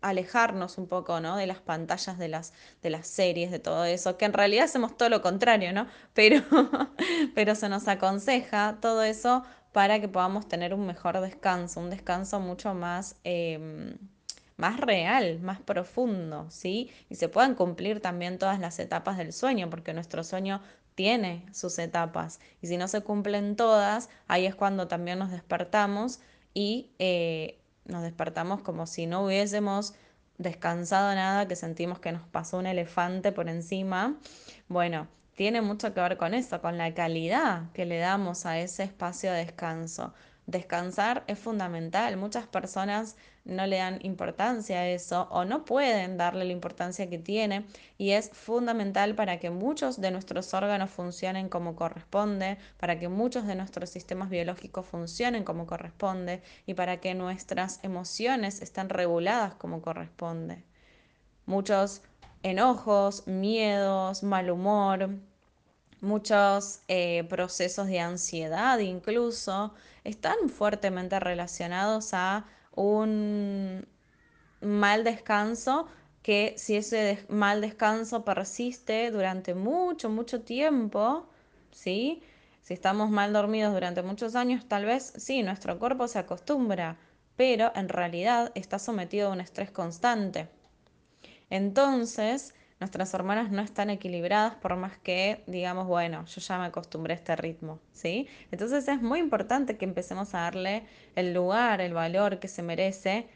alejarnos 0.01 0.77
un 0.77 0.87
poco, 0.87 1.19
¿no? 1.19 1.35
De 1.37 1.47
las 1.47 1.59
pantallas, 1.59 2.17
de 2.17 2.27
las, 2.27 2.53
de 2.81 2.89
las 2.89 3.07
series, 3.07 3.51
de 3.51 3.59
todo 3.59 3.85
eso, 3.85 4.17
que 4.17 4.25
en 4.25 4.33
realidad 4.33 4.65
hacemos 4.65 4.95
todo 4.97 5.09
lo 5.09 5.21
contrario, 5.21 5.73
¿no? 5.73 5.87
Pero, 6.13 6.43
pero 7.35 7.55
se 7.55 7.69
nos 7.69 7.87
aconseja 7.87 8.77
todo 8.81 9.03
eso 9.03 9.43
para 9.73 9.99
que 9.99 10.07
podamos 10.07 10.47
tener 10.47 10.73
un 10.73 10.85
mejor 10.87 11.19
descanso, 11.21 11.79
un 11.79 11.89
descanso 11.89 12.39
mucho 12.39 12.73
más, 12.73 13.15
em, 13.23 13.97
más 14.57 14.79
real, 14.79 15.39
más 15.39 15.59
profundo, 15.61 16.47
¿sí? 16.49 16.91
Y 17.09 17.15
se 17.15 17.29
puedan 17.29 17.55
cumplir 17.55 18.01
también 18.01 18.37
todas 18.39 18.59
las 18.59 18.79
etapas 18.79 19.17
del 19.17 19.31
sueño, 19.33 19.69
porque 19.69 19.93
nuestro 19.93 20.23
sueño 20.23 20.61
tiene 20.95 21.45
sus 21.53 21.77
etapas. 21.77 22.39
Y 22.61 22.67
si 22.67 22.77
no 22.77 22.87
se 22.87 23.01
cumplen 23.01 23.55
todas, 23.55 24.09
ahí 24.27 24.47
es 24.47 24.55
cuando 24.55 24.87
también 24.87 25.19
nos 25.19 25.31
despertamos 25.31 26.19
y 26.55 26.89
eh, 26.97 27.59
nos 27.85 28.01
despertamos 28.01 28.61
como 28.61 28.87
si 28.87 29.05
no 29.05 29.23
hubiésemos 29.23 29.93
descansado 30.39 31.13
nada, 31.13 31.47
que 31.47 31.55
sentimos 31.55 31.99
que 31.99 32.11
nos 32.11 32.27
pasó 32.27 32.57
un 32.57 32.65
elefante 32.65 33.31
por 33.31 33.49
encima. 33.49 34.17
Bueno, 34.67 35.07
tiene 35.35 35.61
mucho 35.61 35.93
que 35.93 36.01
ver 36.01 36.17
con 36.17 36.33
eso, 36.33 36.61
con 36.61 36.79
la 36.79 36.93
calidad 36.95 37.71
que 37.73 37.85
le 37.85 37.99
damos 37.99 38.47
a 38.47 38.57
ese 38.57 38.83
espacio 38.83 39.31
de 39.31 39.45
descanso. 39.45 40.15
Descansar 40.47 41.23
es 41.27 41.37
fundamental. 41.37 42.17
Muchas 42.17 42.47
personas 42.47 43.17
no 43.47 43.65
le 43.65 43.77
dan 43.77 43.99
importancia 44.03 44.79
a 44.79 44.87
eso 44.87 45.27
o 45.31 45.45
no 45.45 45.65
pueden 45.65 46.17
darle 46.17 46.45
la 46.45 46.51
importancia 46.51 47.09
que 47.09 47.17
tiene 47.17 47.65
y 47.97 48.11
es 48.11 48.29
fundamental 48.29 49.15
para 49.15 49.39
que 49.39 49.49
muchos 49.49 49.99
de 49.99 50.11
nuestros 50.11 50.53
órganos 50.53 50.91
funcionen 50.91 51.49
como 51.49 51.75
corresponde, 51.75 52.57
para 52.77 52.99
que 52.99 53.07
muchos 53.07 53.47
de 53.47 53.55
nuestros 53.55 53.89
sistemas 53.89 54.29
biológicos 54.29 54.85
funcionen 54.85 55.43
como 55.43 55.65
corresponde 55.65 56.41
y 56.65 56.73
para 56.73 56.97
que 56.97 57.15
nuestras 57.15 57.79
emociones 57.83 58.61
estén 58.61 58.89
reguladas 58.89 59.55
como 59.55 59.81
corresponde. 59.81 60.63
Muchos 61.45 62.01
enojos, 62.43 63.25
miedos, 63.27 64.23
mal 64.23 64.49
humor, 64.49 65.09
muchos 66.01 66.81
eh, 66.89 67.23
procesos 67.29 67.87
de 67.87 68.01
ansiedad 68.01 68.77
incluso 68.79 69.73
están 70.03 70.49
fuertemente 70.49 71.19
relacionados 71.19 72.13
a 72.13 72.45
un 72.77 73.85
mal 74.61 75.03
descanso 75.03 75.87
que 76.21 76.55
si 76.57 76.75
ese 76.75 77.25
mal 77.29 77.61
descanso 77.61 78.23
persiste 78.23 79.11
durante 79.11 79.55
mucho, 79.55 80.09
mucho 80.09 80.41
tiempo, 80.41 81.27
¿sí? 81.71 82.21
Si 82.61 82.73
estamos 82.73 83.09
mal 83.09 83.33
dormidos 83.33 83.73
durante 83.73 84.03
muchos 84.03 84.35
años, 84.35 84.67
tal 84.67 84.85
vez 84.85 85.13
sí, 85.17 85.43
nuestro 85.43 85.79
cuerpo 85.79 86.07
se 86.07 86.19
acostumbra, 86.19 86.97
pero 87.35 87.71
en 87.75 87.87
realidad 87.87 88.51
está 88.55 88.77
sometido 88.79 89.29
a 89.29 89.31
un 89.31 89.41
estrés 89.41 89.71
constante. 89.71 90.49
Entonces, 91.49 92.53
nuestras 92.79 93.13
hormonas 93.13 93.51
no 93.51 93.61
están 93.61 93.89
equilibradas 93.89 94.55
por 94.55 94.75
más 94.75 94.97
que 94.97 95.43
digamos, 95.47 95.87
bueno, 95.87 96.25
yo 96.25 96.41
ya 96.41 96.59
me 96.59 96.65
acostumbré 96.65 97.13
a 97.13 97.17
este 97.17 97.35
ritmo, 97.35 97.79
¿sí? 97.91 98.27
Entonces 98.51 98.87
es 98.87 99.01
muy 99.01 99.19
importante 99.19 99.77
que 99.77 99.85
empecemos 99.85 100.33
a 100.35 100.41
darle 100.41 100.83
el 101.15 101.33
lugar, 101.33 101.81
el 101.81 101.93
valor 101.93 102.39
que 102.39 102.47
se 102.47 102.61
merece, 102.61 103.27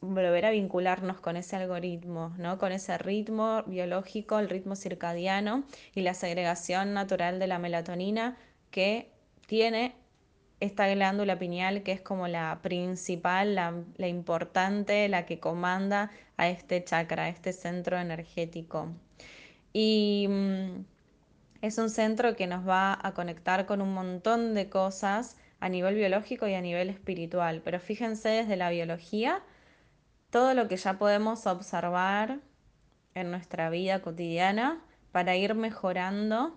volver 0.00 0.46
a 0.46 0.50
vincularnos 0.50 1.20
con 1.20 1.36
ese 1.36 1.54
algoritmo, 1.56 2.34
¿no? 2.36 2.58
Con 2.58 2.72
ese 2.72 2.98
ritmo 2.98 3.62
biológico, 3.64 4.38
el 4.40 4.48
ritmo 4.48 4.74
circadiano 4.74 5.64
y 5.94 6.00
la 6.00 6.14
segregación 6.14 6.92
natural 6.92 7.38
de 7.38 7.46
la 7.46 7.60
melatonina 7.60 8.36
que 8.70 9.12
tiene 9.46 9.94
esta 10.62 10.88
glándula 10.88 11.40
pineal 11.40 11.82
que 11.82 11.90
es 11.90 12.00
como 12.00 12.28
la 12.28 12.60
principal, 12.62 13.56
la, 13.56 14.08
importante, 14.08 15.08
la 15.08 15.26
que 15.26 15.40
comanda 15.40 16.12
a 16.36 16.48
este 16.48 16.84
chakra, 16.84 17.24
a 17.24 17.28
este 17.28 17.52
centro 17.52 17.98
energético. 17.98 18.88
Y 19.72 20.28
mm, 20.30 20.84
es 21.62 21.78
un 21.78 21.90
centro 21.90 22.36
que 22.36 22.46
nos 22.46 22.66
va 22.66 22.96
a 23.02 23.12
conectar 23.12 23.66
con 23.66 23.82
un 23.82 23.92
montón 23.92 24.54
de 24.54 24.68
cosas 24.68 25.36
a 25.58 25.68
nivel 25.68 25.96
biológico 25.96 26.46
y 26.46 26.54
a 26.54 26.60
nivel 26.60 26.90
espiritual. 26.90 27.60
Pero 27.64 27.80
fíjense 27.80 28.28
desde 28.28 28.56
la 28.56 28.70
biología, 28.70 29.42
todo 30.30 30.54
lo 30.54 30.68
que 30.68 30.76
ya 30.76 30.96
podemos 30.96 31.44
observar 31.48 32.38
en 33.14 33.32
nuestra 33.32 33.68
vida 33.68 34.00
cotidiana 34.00 34.80
para 35.10 35.34
ir 35.34 35.56
mejorando 35.56 36.56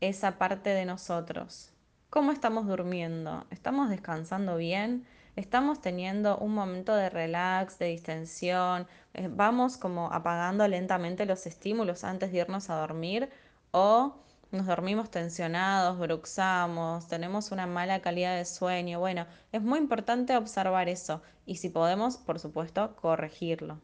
esa 0.00 0.38
parte 0.38 0.70
de 0.70 0.86
nosotros. 0.86 1.71
¿Cómo 2.12 2.30
estamos 2.30 2.66
durmiendo? 2.66 3.46
¿Estamos 3.48 3.88
descansando 3.88 4.58
bien? 4.58 5.06
¿Estamos 5.34 5.80
teniendo 5.80 6.36
un 6.36 6.52
momento 6.52 6.94
de 6.94 7.08
relax, 7.08 7.78
de 7.78 7.86
distensión? 7.86 8.86
Eh, 9.14 9.30
¿Vamos 9.32 9.78
como 9.78 10.12
apagando 10.12 10.68
lentamente 10.68 11.24
los 11.24 11.46
estímulos 11.46 12.04
antes 12.04 12.30
de 12.30 12.40
irnos 12.40 12.68
a 12.68 12.74
dormir? 12.74 13.30
¿O 13.70 14.16
nos 14.50 14.66
dormimos 14.66 15.10
tensionados, 15.10 15.98
bruxamos, 15.98 17.08
tenemos 17.08 17.50
una 17.50 17.66
mala 17.66 18.02
calidad 18.02 18.36
de 18.36 18.44
sueño? 18.44 19.00
Bueno, 19.00 19.24
es 19.50 19.62
muy 19.62 19.78
importante 19.78 20.36
observar 20.36 20.90
eso 20.90 21.22
y 21.46 21.56
si 21.56 21.70
podemos, 21.70 22.18
por 22.18 22.38
supuesto, 22.38 22.94
corregirlo. 22.96 23.80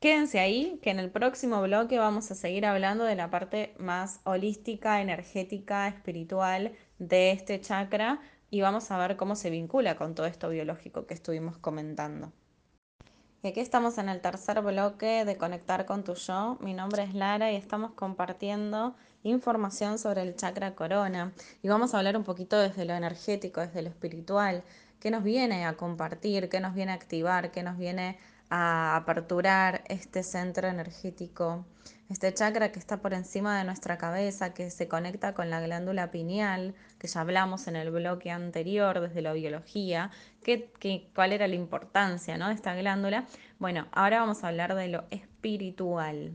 Quédense 0.00 0.40
ahí, 0.40 0.80
que 0.82 0.88
en 0.88 0.98
el 0.98 1.10
próximo 1.10 1.60
bloque 1.60 1.98
vamos 1.98 2.30
a 2.30 2.34
seguir 2.34 2.64
hablando 2.64 3.04
de 3.04 3.16
la 3.16 3.28
parte 3.28 3.74
más 3.78 4.20
holística, 4.24 5.02
energética, 5.02 5.88
espiritual 5.88 6.72
de 6.98 7.32
este 7.32 7.60
chakra 7.60 8.18
y 8.48 8.62
vamos 8.62 8.90
a 8.90 8.96
ver 8.96 9.18
cómo 9.18 9.36
se 9.36 9.50
vincula 9.50 9.96
con 9.96 10.14
todo 10.14 10.24
esto 10.24 10.48
biológico 10.48 11.06
que 11.06 11.12
estuvimos 11.12 11.58
comentando. 11.58 12.32
Y 13.42 13.48
aquí 13.48 13.60
estamos 13.60 13.98
en 13.98 14.08
el 14.08 14.22
tercer 14.22 14.62
bloque 14.62 15.26
de 15.26 15.36
Conectar 15.36 15.84
con 15.84 16.02
tu 16.02 16.14
yo. 16.14 16.56
Mi 16.62 16.72
nombre 16.72 17.02
es 17.02 17.12
Lara 17.12 17.52
y 17.52 17.56
estamos 17.56 17.92
compartiendo 17.92 18.96
información 19.22 19.98
sobre 19.98 20.22
el 20.22 20.34
chakra 20.34 20.74
corona. 20.74 21.34
Y 21.62 21.68
vamos 21.68 21.92
a 21.92 21.98
hablar 21.98 22.16
un 22.16 22.24
poquito 22.24 22.58
desde 22.58 22.86
lo 22.86 22.94
energético, 22.94 23.60
desde 23.60 23.82
lo 23.82 23.90
espiritual, 23.90 24.64
qué 24.98 25.10
nos 25.10 25.24
viene 25.24 25.66
a 25.66 25.76
compartir, 25.76 26.48
qué 26.48 26.60
nos 26.60 26.74
viene 26.74 26.92
a 26.92 26.94
activar, 26.94 27.50
qué 27.50 27.62
nos 27.62 27.76
viene 27.76 28.18
a 28.50 28.96
aperturar 28.96 29.84
este 29.88 30.22
centro 30.24 30.68
energético, 30.68 31.64
este 32.08 32.34
chakra 32.34 32.72
que 32.72 32.80
está 32.80 33.00
por 33.00 33.14
encima 33.14 33.56
de 33.56 33.64
nuestra 33.64 33.96
cabeza, 33.96 34.52
que 34.52 34.70
se 34.72 34.88
conecta 34.88 35.32
con 35.32 35.48
la 35.48 35.60
glándula 35.60 36.10
pineal, 36.10 36.74
que 36.98 37.06
ya 37.06 37.20
hablamos 37.20 37.68
en 37.68 37.76
el 37.76 37.92
bloque 37.92 38.32
anterior 38.32 39.00
desde 39.00 39.22
la 39.22 39.32
biología, 39.32 40.10
que, 40.42 40.72
cuál 41.14 41.32
era 41.32 41.46
la 41.46 41.54
importancia 41.54 42.36
¿no? 42.36 42.48
de 42.48 42.54
esta 42.54 42.74
glándula. 42.74 43.26
Bueno, 43.60 43.86
ahora 43.92 44.20
vamos 44.20 44.42
a 44.42 44.48
hablar 44.48 44.74
de 44.74 44.88
lo 44.88 45.04
espiritual. 45.10 46.32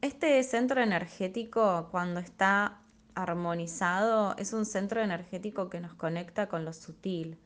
Este 0.00 0.42
centro 0.42 0.82
energético, 0.82 1.88
cuando 1.92 2.18
está 2.18 2.80
armonizado, 3.14 4.34
es 4.36 4.52
un 4.52 4.66
centro 4.66 5.00
energético 5.00 5.70
que 5.70 5.78
nos 5.78 5.94
conecta 5.94 6.48
con 6.48 6.64
lo 6.64 6.72
sutil, 6.72 7.38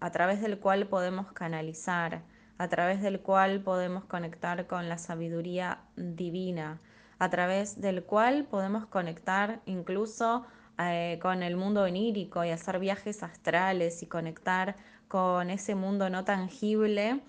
a 0.00 0.10
través 0.10 0.42
del 0.42 0.58
cual 0.58 0.88
podemos 0.88 1.32
canalizar, 1.32 2.24
a 2.58 2.68
través 2.68 3.02
del 3.02 3.20
cual 3.20 3.60
podemos 3.60 4.04
conectar 4.04 4.66
con 4.66 4.88
la 4.88 4.98
sabiduría 4.98 5.80
divina, 5.96 6.80
a 7.18 7.30
través 7.30 7.80
del 7.80 8.04
cual 8.04 8.44
podemos 8.44 8.86
conectar 8.86 9.60
incluso 9.66 10.44
eh, 10.78 11.18
con 11.22 11.42
el 11.42 11.56
mundo 11.56 11.82
onírico 11.82 12.44
y 12.44 12.50
hacer 12.50 12.78
viajes 12.78 13.22
astrales 13.22 14.02
y 14.02 14.06
conectar 14.06 14.76
con 15.08 15.50
ese 15.50 15.74
mundo 15.74 16.10
no 16.10 16.24
tangible 16.24 17.20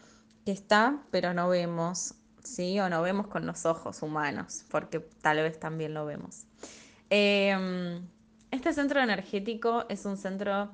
que 0.46 0.52
está, 0.52 1.04
pero 1.12 1.34
no 1.34 1.50
vemos, 1.50 2.16
¿sí? 2.44 2.80
O 2.80 2.90
no 2.90 3.02
vemos 3.02 3.28
con 3.28 3.46
los 3.46 3.66
ojos 3.66 4.02
humanos, 4.02 4.66
porque 4.70 5.00
tal 5.22 5.38
vez 5.38 5.60
también 5.60 5.94
lo 5.94 6.06
vemos. 6.06 6.46
Em, 7.10 8.08
este 8.52 8.74
centro 8.74 9.02
energético 9.02 9.86
es 9.90 10.06
un 10.06 10.18
centro 10.18 10.72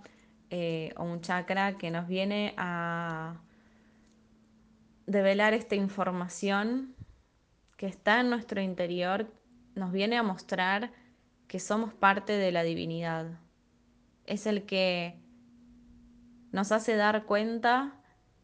eh, 0.50 0.94
o 0.98 1.04
un 1.04 1.22
chakra 1.22 1.78
que 1.78 1.92
nos 1.92 2.08
viene 2.08 2.54
a 2.58 3.36
develar 5.12 5.54
esta 5.54 5.76
información 5.76 6.96
que 7.76 7.86
está 7.86 8.22
en 8.22 8.30
nuestro 8.30 8.62
interior, 8.62 9.30
nos 9.76 9.92
viene 9.92 10.18
a 10.18 10.24
mostrar 10.24 10.92
que 11.48 11.60
somos 11.60 11.94
parte 11.94 12.34
de 12.34 12.52
la 12.52 12.64
divinidad. 12.64 13.40
Es 14.26 14.46
el 14.48 14.66
que 14.66 15.20
nos 16.54 16.72
hace 16.72 16.96
dar 16.96 17.26
cuenta 17.26 18.00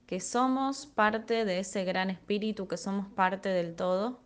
que 0.08 0.20
somos 0.20 0.86
parte 0.86 1.46
de 1.46 1.60
ese 1.60 1.86
gran 1.86 2.10
espíritu, 2.10 2.68
que 2.68 2.78
somos 2.78 3.08
parte 3.08 3.50
del 3.50 3.76
todo 3.76 4.20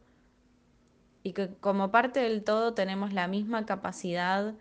y 1.21 1.33
que 1.33 1.53
como 1.59 1.91
parte 1.91 2.21
del 2.21 2.43
todo 2.43 2.73
tenemos 2.73 3.13
la 3.13 3.27
misma 3.27 3.67
capacidad 3.67 4.55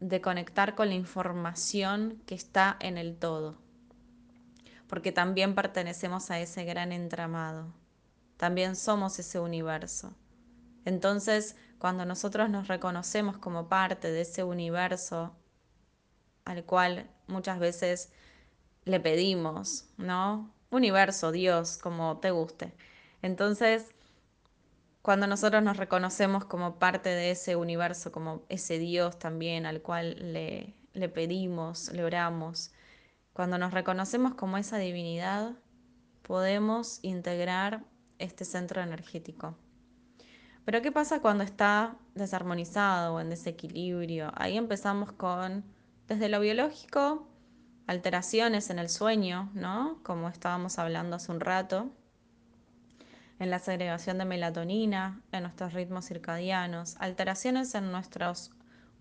de 0.00 0.20
conectar 0.20 0.74
con 0.74 0.88
la 0.88 0.94
información 0.94 2.20
que 2.26 2.34
está 2.34 2.76
en 2.80 2.98
el 2.98 3.16
todo 3.16 3.61
porque 4.92 5.10
también 5.10 5.54
pertenecemos 5.54 6.30
a 6.30 6.38
ese 6.38 6.66
gran 6.66 6.92
entramado, 6.92 7.72
también 8.36 8.76
somos 8.76 9.18
ese 9.18 9.40
universo. 9.40 10.14
Entonces, 10.84 11.56
cuando 11.78 12.04
nosotros 12.04 12.50
nos 12.50 12.68
reconocemos 12.68 13.38
como 13.38 13.70
parte 13.70 14.12
de 14.12 14.20
ese 14.20 14.44
universo 14.44 15.34
al 16.44 16.64
cual 16.66 17.10
muchas 17.26 17.58
veces 17.58 18.12
le 18.84 19.00
pedimos, 19.00 19.86
¿no? 19.96 20.52
Universo, 20.70 21.32
Dios, 21.32 21.78
como 21.78 22.18
te 22.18 22.30
guste. 22.30 22.74
Entonces, 23.22 23.92
cuando 25.00 25.26
nosotros 25.26 25.62
nos 25.62 25.78
reconocemos 25.78 26.44
como 26.44 26.78
parte 26.78 27.08
de 27.08 27.30
ese 27.30 27.56
universo, 27.56 28.12
como 28.12 28.42
ese 28.50 28.78
Dios 28.78 29.18
también 29.18 29.64
al 29.64 29.80
cual 29.80 30.34
le, 30.34 30.74
le 30.92 31.08
pedimos, 31.08 31.90
le 31.94 32.04
oramos, 32.04 32.72
cuando 33.32 33.58
nos 33.58 33.72
reconocemos 33.72 34.34
como 34.34 34.58
esa 34.58 34.78
divinidad, 34.78 35.52
podemos 36.22 36.98
integrar 37.02 37.84
este 38.18 38.44
centro 38.44 38.80
energético. 38.82 39.56
Pero 40.64 40.80
¿qué 40.80 40.92
pasa 40.92 41.20
cuando 41.20 41.42
está 41.42 41.96
desarmonizado 42.14 43.14
o 43.14 43.20
en 43.20 43.30
desequilibrio? 43.30 44.30
Ahí 44.34 44.56
empezamos 44.56 45.12
con, 45.12 45.64
desde 46.06 46.28
lo 46.28 46.40
biológico, 46.40 47.26
alteraciones 47.86 48.70
en 48.70 48.78
el 48.78 48.88
sueño, 48.88 49.50
¿no? 49.54 49.98
Como 50.04 50.28
estábamos 50.28 50.78
hablando 50.78 51.16
hace 51.16 51.32
un 51.32 51.40
rato, 51.40 51.90
en 53.40 53.50
la 53.50 53.58
segregación 53.58 54.18
de 54.18 54.24
melatonina, 54.24 55.20
en 55.32 55.42
nuestros 55.42 55.72
ritmos 55.72 56.06
circadianos, 56.06 56.94
alteraciones 57.00 57.74
en 57.74 57.90
nuestros 57.90 58.52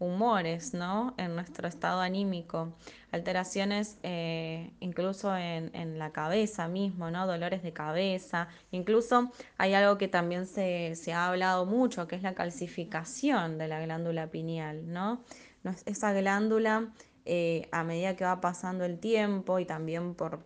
humores, 0.01 0.73
¿no? 0.73 1.13
En 1.17 1.35
nuestro 1.35 1.67
estado 1.67 2.01
anímico, 2.01 2.73
alteraciones 3.11 3.99
eh, 4.01 4.71
incluso 4.79 5.37
en, 5.37 5.99
la 5.99 6.11
cabeza 6.11 6.67
mismo, 6.67 7.11
¿no? 7.11 7.27
Dolores 7.27 7.61
de 7.61 7.71
cabeza, 7.71 8.47
incluso 8.71 9.31
hay 9.59 9.75
algo 9.75 9.99
que 9.99 10.07
también 10.07 10.47
se, 10.47 10.95
ha 11.13 11.27
hablado 11.27 11.67
mucho, 11.67 12.07
que 12.07 12.15
es 12.15 12.23
la 12.23 12.33
calcificación 12.33 13.59
de 13.59 13.67
la 13.67 13.79
glándula 13.79 14.27
pineal, 14.31 14.91
¿no? 14.91 15.23
Esa 15.85 16.13
glándula, 16.13 16.91
eh, 17.25 17.69
a 17.71 17.83
medida 17.83 18.15
que 18.15 18.25
va 18.25 18.41
pasando 18.41 18.85
el 18.85 18.99
tiempo 18.99 19.59
y 19.59 19.65
también 19.65 20.15
por 20.15 20.43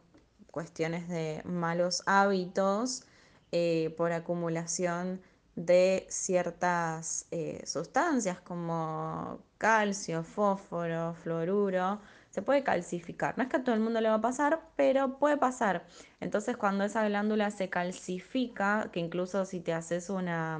cuestiones 0.51 1.07
de 1.07 1.41
malos 1.45 2.03
hábitos, 2.05 3.05
eh, 3.53 3.93
por 3.95 4.11
acumulación 4.11 5.21
de 5.55 6.05
ciertas 6.09 7.27
eh, 7.31 7.61
sustancias 7.65 8.39
como 8.41 9.39
calcio, 9.57 10.23
fósforo, 10.23 11.13
fluoruro, 11.15 11.99
se 12.29 12.41
puede 12.41 12.63
calcificar. 12.63 13.37
No 13.37 13.43
es 13.43 13.49
que 13.49 13.57
a 13.57 13.63
todo 13.63 13.73
el 13.75 13.81
mundo 13.81 14.01
le 14.01 14.09
va 14.09 14.15
a 14.15 14.21
pasar, 14.21 14.59
pero 14.75 15.17
puede 15.17 15.37
pasar. 15.37 15.85
Entonces 16.19 16.57
cuando 16.57 16.83
esa 16.83 17.07
glándula 17.07 17.49
se 17.51 17.69
calcifica, 17.69 18.89
que 18.91 18.99
incluso 18.99 19.45
si 19.45 19.61
te 19.61 19.73
haces 19.73 20.09
una, 20.09 20.59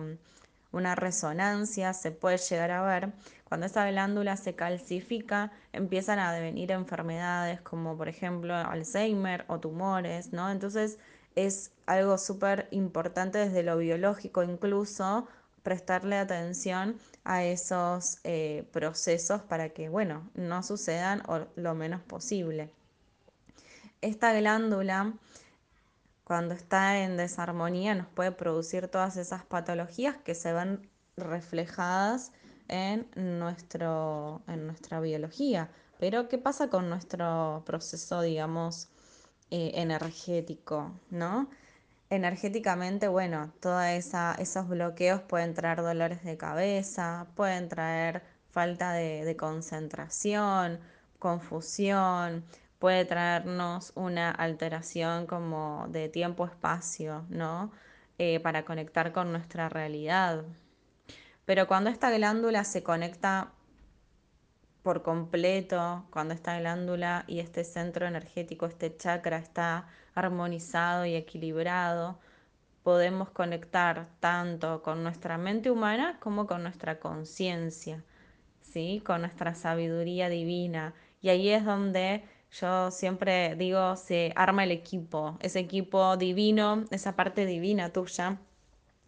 una 0.71 0.95
resonancia 0.95 1.93
se 1.93 2.11
puede 2.11 2.37
llegar 2.37 2.71
a 2.71 2.81
ver, 2.81 3.11
cuando 3.43 3.65
esa 3.65 3.85
glándula 3.89 4.37
se 4.37 4.55
calcifica 4.55 5.51
empiezan 5.73 6.19
a 6.19 6.33
devenir 6.33 6.71
enfermedades 6.71 7.61
como 7.61 7.97
por 7.97 8.07
ejemplo 8.07 8.55
Alzheimer 8.55 9.45
o 9.47 9.59
tumores, 9.59 10.33
¿no? 10.33 10.49
Entonces 10.49 10.97
es 11.35 11.71
algo 11.85 12.17
súper 12.17 12.67
importante 12.71 13.37
desde 13.37 13.63
lo 13.63 13.77
biológico 13.77 14.43
incluso 14.43 15.27
prestarle 15.63 16.17
atención 16.17 16.97
a 17.23 17.43
esos 17.43 18.19
eh, 18.23 18.67
procesos 18.71 19.41
para 19.41 19.69
que, 19.69 19.89
bueno, 19.89 20.29
no 20.35 20.61
sucedan 20.61 21.23
o 21.27 21.47
lo 21.55 21.73
menos 21.73 22.01
posible. 22.03 22.69
Esta 24.01 24.31
glándula, 24.33 25.13
cuando 26.23 26.53
está 26.53 26.99
en 26.99 27.17
desarmonía, 27.17 27.95
nos 27.95 28.07
puede 28.07 28.31
producir 28.31 28.87
todas 28.87 29.17
esas 29.17 29.43
patologías 29.43 30.15
que 30.17 30.35
se 30.35 30.53
ven 30.53 30.87
reflejadas 31.17 32.31
en, 32.67 33.07
nuestro, 33.15 34.43
en 34.47 34.67
nuestra 34.67 34.99
biología, 34.99 35.71
pero 35.99 36.27
¿qué 36.27 36.37
pasa 36.37 36.69
con 36.69 36.89
nuestro 36.89 37.63
proceso, 37.65 38.21
digamos, 38.21 38.89
energético, 39.49 40.99
¿no? 41.09 41.49
Energéticamente, 42.09 43.07
bueno, 43.07 43.51
todos 43.59 43.83
esos 43.85 44.67
bloqueos 44.67 45.21
pueden 45.21 45.53
traer 45.53 45.81
dolores 45.81 46.23
de 46.23 46.37
cabeza, 46.37 47.27
pueden 47.35 47.67
traer 47.69 48.23
falta 48.51 48.93
de, 48.93 49.25
de 49.25 49.35
concentración, 49.35 50.79
confusión, 51.19 52.45
puede 52.79 53.05
traernos 53.05 53.91
una 53.95 54.31
alteración 54.31 55.25
como 55.25 55.87
de 55.89 56.09
tiempo-espacio, 56.09 57.25
¿no? 57.29 57.71
Eh, 58.17 58.39
para 58.39 58.63
conectar 58.63 59.11
con 59.11 59.31
nuestra 59.31 59.67
realidad. 59.69 60.45
Pero 61.45 61.67
cuando 61.67 61.89
esta 61.89 62.11
glándula 62.11 62.63
se 62.63 62.83
conecta 62.83 63.51
por 64.85 65.01
completo, 65.01 66.05
cuando 66.11 66.35
esta 66.35 66.59
glándula 66.59 67.23
y 67.25 67.39
este 67.39 67.63
centro 67.63 68.05
energético, 68.05 68.67
este 68.67 68.95
chakra 68.95 69.39
está 69.39 69.87
armonizado 70.13 71.07
y 71.07 71.15
equilibrado, 71.15 72.19
podemos 72.83 73.31
conectar 73.31 74.07
tanto 74.19 74.83
con 74.83 75.01
nuestra 75.01 75.39
mente 75.39 75.71
humana 75.71 76.19
como 76.19 76.45
con 76.45 76.61
nuestra 76.61 76.99
conciencia, 76.99 78.03
¿sí? 78.61 79.01
con 79.03 79.21
nuestra 79.21 79.55
sabiduría 79.55 80.29
divina. 80.29 80.93
Y 81.19 81.29
ahí 81.29 81.49
es 81.49 81.65
donde 81.65 82.23
yo 82.51 82.91
siempre 82.91 83.55
digo, 83.55 83.95
se 83.95 84.33
arma 84.35 84.65
el 84.65 84.71
equipo, 84.71 85.39
ese 85.41 85.61
equipo 85.61 86.15
divino, 86.15 86.85
esa 86.91 87.15
parte 87.15 87.47
divina 87.47 87.91
tuya 87.91 88.37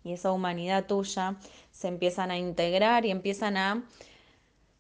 y 0.03 0.13
esa 0.13 0.31
humanidad 0.31 0.87
tuya 0.87 1.35
se 1.69 1.87
empiezan 1.87 2.31
a 2.31 2.37
integrar 2.39 3.05
y 3.05 3.11
empiezan 3.11 3.57
a 3.57 3.83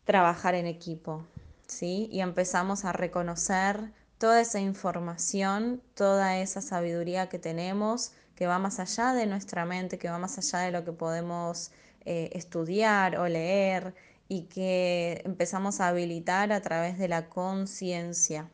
trabajar 0.07 0.55
en 0.55 0.67
equipo, 0.67 1.27
¿sí? 1.67 2.07
Y 2.11 2.21
empezamos 2.21 2.85
a 2.85 2.93
reconocer 2.93 3.91
toda 4.17 4.39
esa 4.41 4.59
información, 4.59 5.83
toda 5.95 6.37
esa 6.37 6.61
sabiduría 6.61 7.27
que 7.27 7.39
tenemos, 7.39 8.13
que 8.33 8.47
va 8.47 8.57
más 8.57 8.79
allá 8.79 9.13
de 9.13 9.25
nuestra 9.25 9.65
mente, 9.65 9.99
que 9.99 10.09
va 10.09 10.17
más 10.17 10.37
allá 10.37 10.59
de 10.65 10.71
lo 10.71 10.85
que 10.85 10.93
podemos 10.93 11.71
eh, 12.05 12.29
estudiar 12.33 13.17
o 13.19 13.27
leer 13.27 13.95
y 14.29 14.43
que 14.43 15.21
empezamos 15.25 15.81
a 15.81 15.89
habilitar 15.89 16.53
a 16.53 16.61
través 16.61 16.97
de 16.97 17.09
la 17.09 17.27
conciencia. 17.27 18.49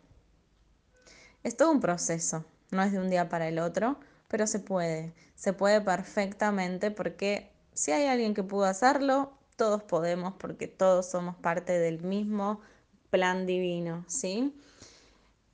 Es 1.43 1.55
todo 1.55 1.71
un 1.71 1.81
proceso, 1.81 2.45
no 2.71 2.81
es 2.81 2.91
de 2.91 2.99
un 2.99 3.11
día 3.11 3.29
para 3.29 3.47
el 3.47 3.59
otro, 3.59 3.99
pero 4.27 4.47
se 4.47 4.57
puede, 4.57 5.13
se 5.35 5.53
puede 5.53 5.81
perfectamente 5.81 6.89
porque 6.89 7.51
si 7.73 7.91
hay 7.91 8.07
alguien 8.07 8.33
que 8.33 8.41
pudo 8.41 8.65
hacerlo, 8.65 9.37
todos 9.55 9.83
podemos 9.83 10.33
porque 10.39 10.67
todos 10.67 11.09
somos 11.09 11.35
parte 11.35 11.77
del 11.79 12.01
mismo 12.01 12.61
plan 13.09 13.45
divino, 13.45 14.05
¿sí? 14.07 14.53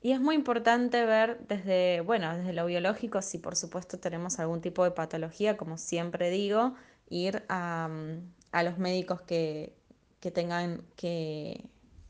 Y 0.02 0.14
es 0.14 0.22
muy 0.22 0.36
importante 0.36 1.06
ver 1.06 1.46
desde, 1.48 2.02
bueno, 2.02 2.36
desde 2.38 2.54
lo 2.54 2.66
biológico, 2.66 3.22
si 3.22 3.38
por 3.38 3.56
supuesto 3.56 4.00
tenemos 4.00 4.40
algún 4.40 4.62
tipo 4.62 4.84
de 4.86 4.92
patología, 4.92 5.58
como 5.58 5.78
siempre 5.78 6.30
digo, 6.30 6.74
ir 7.10 7.44
a, 7.50 7.90
a 8.52 8.64
los 8.64 8.78
médicos 8.78 9.22
que, 9.22 9.76
que 10.20 10.32
tengan 10.32 10.84
que 10.96 11.66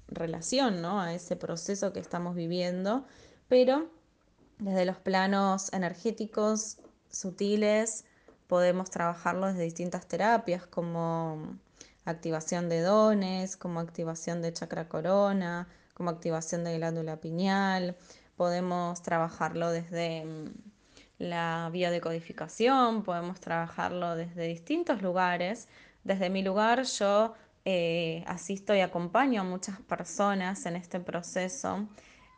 relación 0.08 0.82
¿no? 0.82 1.02
a 1.02 1.14
ese 1.14 1.36
proceso 1.36 1.94
que 1.94 2.00
estamos 2.00 2.36
viviendo, 2.36 3.06
pero 3.48 3.90
desde 4.60 4.86
los 4.86 4.98
planos 4.98 5.72
energéticos 5.74 6.78
sutiles 7.10 8.06
podemos 8.48 8.90
trabajarlo 8.90 9.48
desde 9.48 9.64
distintas 9.64 10.08
terapias 10.08 10.66
como 10.66 11.58
activación 12.06 12.70
de 12.70 12.82
dones, 12.82 13.58
como 13.58 13.80
activación 13.80 14.42
de 14.42 14.54
chakra 14.54 14.88
corona, 14.88 15.68
como 15.94 16.10
activación 16.10 16.64
de 16.64 16.78
glándula 16.78 17.18
pineal. 17.18 17.96
Podemos 18.36 19.02
trabajarlo 19.02 19.72
desde 19.72 20.26
mm, 20.26 20.54
la 21.20 21.70
vía 21.72 21.92
de 21.92 22.02
codificación, 22.02 23.04
podemos 23.04 23.40
trabajarlo 23.40 24.16
desde 24.16 24.48
distintos 24.48 25.02
lugares. 25.02 25.68
Desde 26.04 26.30
mi 26.30 26.42
lugar 26.44 26.84
yo 26.84 27.34
eh, 27.66 28.24
asisto 28.28 28.74
y 28.74 28.80
acompaño 28.80 29.42
a 29.42 29.44
muchas 29.44 29.80
personas 29.82 30.66
en 30.66 30.78
este 30.78 31.00
proceso 31.00 31.88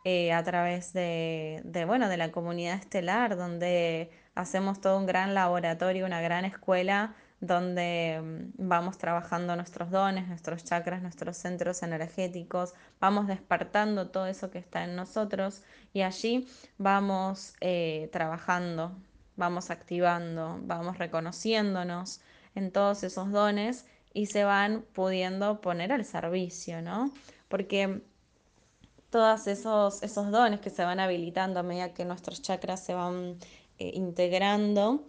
eh, 0.04 0.32
a 0.32 0.42
través 0.42 0.92
de, 0.92 1.62
de, 1.64 1.84
bueno, 1.84 2.08
de 2.08 2.16
la 2.16 2.32
comunidad 2.32 2.74
estelar, 2.74 3.36
donde 3.36 4.10
hacemos 4.34 4.80
todo 4.80 4.98
un 4.98 5.06
gran 5.06 5.34
laboratorio, 5.34 6.04
una 6.04 6.20
gran 6.20 6.44
escuela 6.44 7.14
donde 7.42 8.20
mm, 8.22 8.68
vamos 8.68 8.98
trabajando 8.98 9.56
nuestros 9.56 9.90
dones, 9.90 10.28
nuestros 10.28 10.62
chakras, 10.64 11.02
nuestros 11.02 11.36
centros 11.36 11.82
energéticos, 11.82 12.72
vamos 13.00 13.26
despertando 13.26 14.10
todo 14.10 14.26
eso 14.26 14.50
que 14.50 14.58
está 14.58 14.84
en 14.84 14.94
nosotros 14.94 15.62
y 15.92 16.02
allí 16.02 16.46
vamos 16.78 17.54
eh, 17.60 18.08
trabajando, 18.12 18.96
vamos 19.34 19.70
activando, 19.70 20.60
vamos 20.62 20.98
reconociéndonos 20.98 22.20
en 22.54 22.70
todos 22.70 23.02
esos 23.02 23.32
dones 23.32 23.86
y 24.14 24.26
se 24.26 24.44
van 24.44 24.84
pudiendo 24.92 25.60
poner 25.60 25.90
al 25.90 26.04
servicio, 26.04 26.80
¿no? 26.80 27.10
Porque 27.48 28.02
todos 29.10 29.48
esos, 29.48 30.00
esos 30.04 30.30
dones 30.30 30.60
que 30.60 30.70
se 30.70 30.84
van 30.84 31.00
habilitando 31.00 31.58
a 31.58 31.64
medida 31.64 31.92
que 31.92 32.04
nuestros 32.04 32.40
chakras 32.40 32.84
se 32.84 32.94
van 32.94 33.36
eh, 33.78 33.90
integrando, 33.94 35.04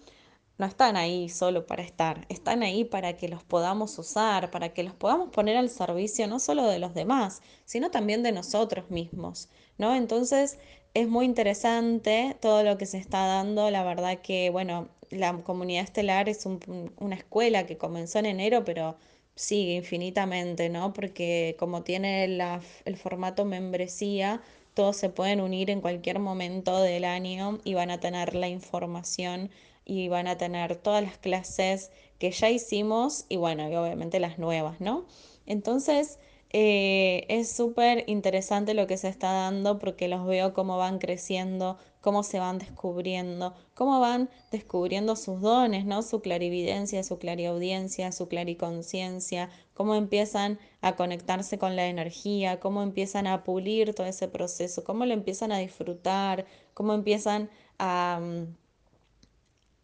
no 0.58 0.66
están 0.66 0.96
ahí 0.96 1.30
solo 1.30 1.66
para 1.66 1.84
estar, 1.84 2.26
están 2.30 2.64
ahí 2.64 2.84
para 2.86 3.18
que 3.18 3.28
los 3.28 3.44
podamos 3.44 3.98
usar, 3.98 4.52
para 4.52 4.70
que 4.74 4.84
los 4.84 4.94
podamos 4.94 5.30
poner 5.30 5.58
al 5.58 5.70
servicio 5.70 6.28
no 6.28 6.40
solo 6.40 6.68
de 6.68 6.80
los 6.80 6.94
demás, 6.94 7.42
sino 7.66 7.92
también 7.92 8.24
de 8.24 8.32
nosotros 8.32 8.90
mismos, 8.92 9.50
¿no? 9.78 9.96
Entonces 9.96 10.60
es 10.94 11.08
muy 11.08 11.26
interesante 11.26 12.38
todo 12.42 12.64
lo 12.64 12.78
que 12.78 12.86
se 12.86 12.98
está 13.00 13.26
dando, 13.26 13.72
la 13.72 13.84
verdad 13.84 14.20
que, 14.22 14.50
bueno, 14.52 14.90
la 15.10 15.34
comunidad 15.44 15.84
estelar 15.84 16.30
es 16.30 16.46
un, 16.46 16.94
una 17.00 17.16
escuela 17.16 17.66
que 17.66 17.78
comenzó 17.78 18.20
en 18.20 18.28
enero, 18.28 18.64
pero 18.64 18.96
sigue 19.36 19.76
infinitamente, 19.76 20.70
¿no? 20.70 20.94
Porque 20.94 21.56
como 21.60 21.84
tiene 21.84 22.26
el 22.26 22.98
formato 22.98 23.46
membresía, 23.46 24.42
todos 24.74 24.98
se 24.98 25.10
pueden 25.10 25.42
unir 25.42 25.70
en 25.70 25.82
cualquier 25.82 26.20
momento 26.20 26.80
del 26.82 27.06
año 27.06 27.60
y 27.64 27.74
van 27.74 27.92
a 27.92 28.00
tener 28.00 28.36
la 28.36 28.48
información 28.48 29.52
y 29.86 30.08
van 30.08 30.28
a 30.28 30.38
tener 30.38 30.76
todas 30.76 31.04
las 31.04 31.18
clases 31.18 31.92
que 32.20 32.32
ya 32.32 32.50
hicimos 32.50 33.26
y 33.30 33.38
bueno, 33.38 33.70
y 33.70 33.76
obviamente 33.76 34.20
las 34.20 34.40
nuevas, 34.40 34.80
¿no? 34.80 35.06
Entonces, 35.46 36.20
eh, 36.56 37.26
es 37.30 37.52
súper 37.52 38.04
interesante 38.08 38.76
lo 38.76 38.86
que 38.86 38.98
se 38.98 39.08
está 39.08 39.32
dando 39.34 39.80
porque 39.80 40.08
los 40.08 40.24
veo 40.26 40.54
cómo 40.54 40.78
van 40.78 41.00
creciendo, 41.00 41.80
cómo 42.00 42.22
se 42.22 42.38
van 42.38 42.60
descubriendo, 42.60 43.56
cómo 43.74 44.00
van 44.00 44.30
descubriendo 44.52 45.16
sus 45.16 45.42
dones, 45.42 45.86
¿no? 45.86 46.04
Su 46.04 46.22
clarividencia, 46.22 47.04
su 47.04 47.18
clariaudiencia, 47.18 48.12
su 48.12 48.28
clariconciencia, 48.28 49.50
cómo 49.74 49.96
empiezan 49.96 50.60
a 50.82 50.96
conectarse 50.96 51.58
con 51.58 51.76
la 51.76 51.88
energía, 51.88 52.60
cómo 52.60 52.84
empiezan 52.84 53.26
a 53.26 53.44
pulir 53.44 53.96
todo 53.96 54.06
ese 54.06 54.28
proceso, 54.28 54.84
cómo 54.84 55.06
lo 55.08 55.14
empiezan 55.14 55.52
a 55.52 55.58
disfrutar, 55.58 56.46
cómo 56.76 56.94
empiezan 56.94 57.50
a... 57.80 58.20
Mm, 58.22 58.63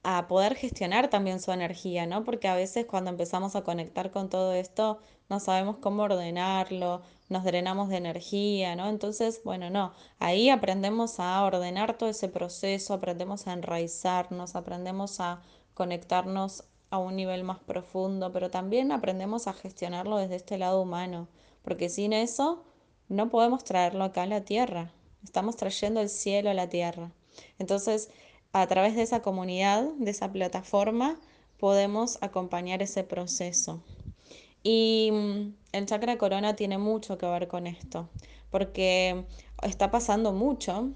a 0.04 0.28
poder 0.28 0.56
gestionar 0.56 1.10
también 1.10 1.40
su 1.40 1.52
energía, 1.52 2.06
¿no? 2.06 2.24
Porque 2.24 2.48
a 2.48 2.56
veces 2.56 2.86
cuando 2.86 3.10
empezamos 3.10 3.56
a 3.56 3.64
conectar 3.64 4.12
con 4.12 4.30
todo 4.30 4.54
esto, 4.54 5.00
no 5.30 5.40
sabemos 5.40 5.78
cómo 5.78 6.04
ordenarlo, 6.04 7.02
nos 7.28 7.44
drenamos 7.44 7.90
de 7.90 7.98
energía, 7.98 8.76
¿no? 8.76 8.88
Entonces, 8.88 9.42
bueno, 9.44 9.70
no, 9.70 9.94
ahí 10.20 10.50
aprendemos 10.50 11.20
a 11.20 11.44
ordenar 11.44 11.98
todo 11.98 12.10
ese 12.10 12.30
proceso, 12.30 12.94
aprendemos 12.94 13.48
a 13.48 13.54
enraizarnos, 13.54 14.56
aprendemos 14.56 15.20
a 15.20 15.42
conectarnos 15.74 16.64
a 16.90 16.98
un 16.98 17.16
nivel 17.16 17.44
más 17.44 17.60
profundo, 17.60 18.32
pero 18.32 18.50
también 18.50 18.92
aprendemos 18.92 19.48
a 19.48 19.54
gestionarlo 19.54 20.18
desde 20.18 20.36
este 20.36 20.58
lado 20.58 20.82
humano, 20.82 21.28
porque 21.62 21.90
sin 21.90 22.14
eso 22.14 22.64
no 23.10 23.30
podemos 23.30 23.64
traerlo 23.64 24.04
acá 24.06 24.24
a 24.24 24.28
la 24.28 24.42
tierra, 24.46 24.92
estamos 25.24 25.56
trayendo 25.56 26.00
el 26.02 26.10
cielo 26.10 26.50
a 26.50 26.54
la 26.54 26.70
tierra. 26.70 27.12
Entonces, 27.60 28.10
a 28.54 28.66
través 28.68 28.96
de 28.96 29.04
esa 29.04 29.22
comunidad, 29.22 29.84
de 29.98 30.12
esa 30.12 30.32
plataforma, 30.32 31.18
podemos 31.60 32.18
acompañar 32.22 32.82
ese 32.82 33.04
proceso. 33.04 33.84
Y 34.64 35.10
mm, 35.12 35.54
el 35.72 35.86
chakra 35.86 36.18
corona 36.18 36.56
tiene 36.56 36.78
mucho 36.78 37.18
que 37.18 37.26
ver 37.26 37.48
con 37.48 37.68
esto, 37.68 38.10
porque 38.50 39.26
está 39.62 39.92
pasando 39.92 40.34
mucho, 40.34 40.90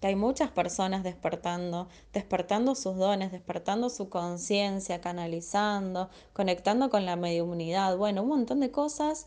que 0.00 0.08
hay 0.08 0.16
muchas 0.16 0.50
personas 0.50 1.02
despertando, 1.02 1.88
despertando 2.12 2.74
sus 2.74 2.96
dones, 2.96 3.32
despertando 3.32 3.88
su 3.88 4.08
conciencia, 4.10 5.00
canalizando, 5.00 6.10
conectando 6.32 6.90
con 6.90 7.06
la 7.06 7.16
mediunidad, 7.16 7.96
bueno, 7.96 8.22
un 8.22 8.28
montón 8.28 8.60
de 8.60 8.70
cosas 8.70 9.26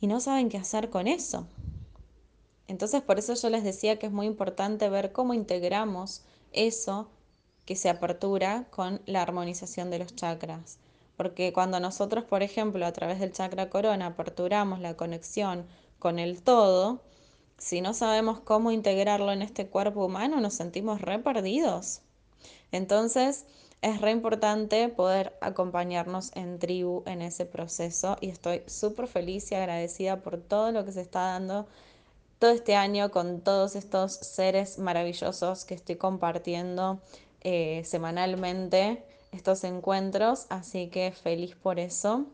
y 0.00 0.06
no 0.06 0.20
saben 0.20 0.48
qué 0.48 0.58
hacer 0.58 0.90
con 0.90 1.08
eso. 1.08 1.46
Entonces 2.68 3.02
por 3.02 3.18
eso 3.18 3.34
yo 3.34 3.50
les 3.50 3.64
decía 3.64 3.98
que 3.98 4.06
es 4.06 4.12
muy 4.12 4.26
importante 4.26 4.88
ver 4.88 5.12
cómo 5.12 5.34
integramos 5.34 6.22
eso 6.52 7.08
que 7.64 7.76
se 7.76 7.88
apertura 7.88 8.66
con 8.70 9.00
la 9.06 9.22
armonización 9.22 9.90
de 9.90 9.98
los 9.98 10.14
chakras. 10.14 10.78
Porque 11.16 11.52
cuando 11.52 11.80
nosotros, 11.80 12.24
por 12.24 12.42
ejemplo, 12.42 12.86
a 12.86 12.92
través 12.92 13.20
del 13.20 13.32
chakra 13.32 13.70
corona 13.70 14.06
aperturamos 14.06 14.80
la 14.80 14.96
conexión 14.96 15.66
con 15.98 16.18
el 16.18 16.42
todo, 16.42 17.02
si 17.58 17.80
no 17.80 17.94
sabemos 17.94 18.40
cómo 18.40 18.70
integrarlo 18.70 19.32
en 19.32 19.42
este 19.42 19.66
cuerpo 19.66 20.04
humano, 20.04 20.40
nos 20.40 20.54
sentimos 20.54 21.00
re 21.00 21.18
perdidos. 21.18 22.02
Entonces, 22.70 23.46
es 23.82 24.00
re 24.00 24.10
importante 24.10 24.88
poder 24.88 25.36
acompañarnos 25.40 26.32
en 26.34 26.58
tribu 26.58 27.02
en 27.06 27.22
ese 27.22 27.46
proceso 27.46 28.16
y 28.20 28.28
estoy 28.28 28.62
súper 28.66 29.06
feliz 29.06 29.50
y 29.52 29.54
agradecida 29.54 30.20
por 30.22 30.38
todo 30.38 30.72
lo 30.72 30.84
que 30.84 30.92
se 30.92 31.00
está 31.00 31.20
dando 31.20 31.66
todo 32.38 32.50
este 32.50 32.76
año 32.76 33.10
con 33.10 33.40
todos 33.40 33.76
estos 33.76 34.12
seres 34.12 34.78
maravillosos 34.78 35.64
que 35.64 35.74
estoy 35.74 35.96
compartiendo 35.96 37.00
eh, 37.40 37.82
semanalmente 37.84 39.04
estos 39.32 39.64
encuentros, 39.64 40.46
así 40.48 40.88
que 40.88 41.12
feliz 41.12 41.54
por 41.54 41.78
eso. 41.78 42.26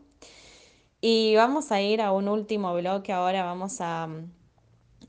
Y 1.01 1.35
vamos 1.35 1.71
a 1.71 1.81
ir 1.81 2.01
a 2.01 2.11
un 2.11 2.27
último 2.27 2.73
bloque 2.73 3.11
ahora, 3.11 3.43
vamos 3.43 3.81
a 3.81 4.07
mm, 4.07 4.31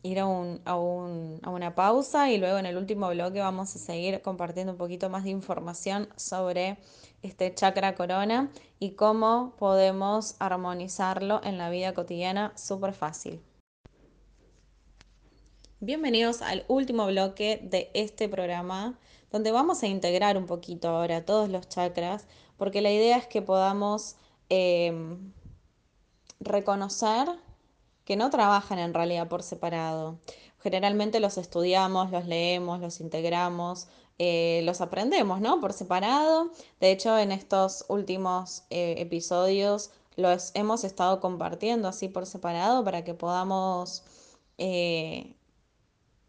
ir 0.03 0.21
a, 0.21 0.25
a, 0.25 0.77
una 0.77 1.75
pausa 1.75 2.31
y 2.31 2.39
luego 2.39 2.59
en 2.59 2.67
el 2.67 2.77
último 2.77 3.09
bloque 3.09 3.41
vamos 3.41 3.75
a 3.77 3.79
seguir 3.79 4.21
compartiendo 4.23 4.73
un 4.73 4.79
poquito 4.79 5.09
más 5.09 5.25
de 5.25 5.31
información 5.31 6.09
sobre 6.17 6.79
este 7.23 7.55
chakra 7.55 7.95
corona 7.95 8.51
y 8.79 8.93
cómo 8.93 9.55
podemos 9.59 10.37
armonizarlo 10.41 11.41
en 11.45 11.59
la 11.59 11.71
vida 11.71 11.95
cotidiana 11.95 12.53
súper 12.57 12.93
fácil. 12.93 13.41
Bienvenidos 15.87 16.41
al 16.41 16.65
último 16.69 17.05
bloque 17.05 17.61
de 17.63 17.91
este 17.93 18.27
programa, 18.27 18.99
donde 19.31 19.53
vamos 19.53 19.83
a 19.83 19.87
integrar 19.87 20.39
un 20.39 20.47
poquito 20.47 20.89
ahora 20.89 21.27
todos 21.27 21.51
los 21.51 21.69
chakras, 21.69 22.27
porque 22.57 22.81
la 22.81 22.91
idea 22.91 23.19
es 23.19 23.27
que 23.27 23.43
podamos 23.43 24.17
eh, 24.49 24.95
reconocer 26.41 27.29
que 28.07 28.17
no 28.17 28.31
trabajan 28.31 28.79
en 28.79 28.95
realidad 28.95 29.29
por 29.29 29.43
separado. 29.43 30.21
Generalmente 30.59 31.21
los 31.21 31.37
estudiamos, 31.37 32.11
los 32.11 32.25
leemos, 32.25 32.81
los 32.81 33.01
integramos, 33.01 33.89
eh, 34.19 34.63
los 34.65 34.81
aprendemos, 34.81 35.43
¿no? 35.43 35.61
Por 35.61 35.75
separado. 35.75 36.51
De 36.81 36.93
hecho, 36.93 37.19
en 37.19 37.31
estos 37.31 37.85
últimos 37.89 38.63
eh, 38.71 38.95
episodios 39.01 39.91
los 40.17 40.51
hemos 40.55 40.83
estado 40.83 41.21
compartiendo 41.21 41.89
así 41.89 42.09
por 42.09 42.25
separado 42.25 42.83
para 42.85 43.05
que 43.05 43.13
podamos 43.13 44.03
eh, 44.57 45.37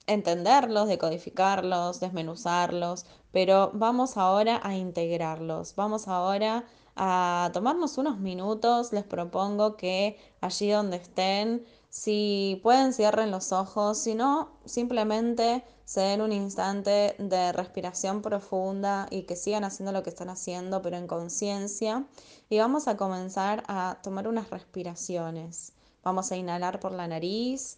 entenderlos, 0.07 0.87
decodificarlos, 0.87 1.99
desmenuzarlos, 1.99 3.05
pero 3.31 3.71
vamos 3.73 4.17
ahora 4.17 4.59
a 4.63 4.75
integrarlos, 4.75 5.75
vamos 5.75 6.07
ahora 6.07 6.65
a 6.95 7.49
tomarnos 7.53 7.97
unos 7.97 8.19
minutos, 8.19 8.93
les 8.93 9.03
propongo 9.03 9.75
que 9.75 10.17
allí 10.41 10.69
donde 10.69 10.97
estén, 10.97 11.65
si 11.89 12.59
pueden 12.63 12.93
cierren 12.93 13.31
los 13.31 13.51
ojos, 13.51 13.97
si 13.97 14.15
no, 14.15 14.51
simplemente 14.65 15.63
se 15.85 16.01
den 16.01 16.21
un 16.21 16.31
instante 16.31 17.15
de 17.19 17.51
respiración 17.51 18.21
profunda 18.21 19.07
y 19.11 19.23
que 19.23 19.35
sigan 19.35 19.63
haciendo 19.63 19.91
lo 19.91 20.03
que 20.03 20.09
están 20.09 20.29
haciendo, 20.29 20.81
pero 20.81 20.97
en 20.97 21.07
conciencia. 21.07 22.05
Y 22.49 22.59
vamos 22.59 22.87
a 22.87 22.97
comenzar 22.97 23.63
a 23.67 23.99
tomar 24.01 24.27
unas 24.27 24.49
respiraciones. 24.49 25.73
Vamos 26.03 26.31
a 26.31 26.35
inhalar 26.35 26.79
por 26.79 26.91
la 26.91 27.07
nariz 27.07 27.77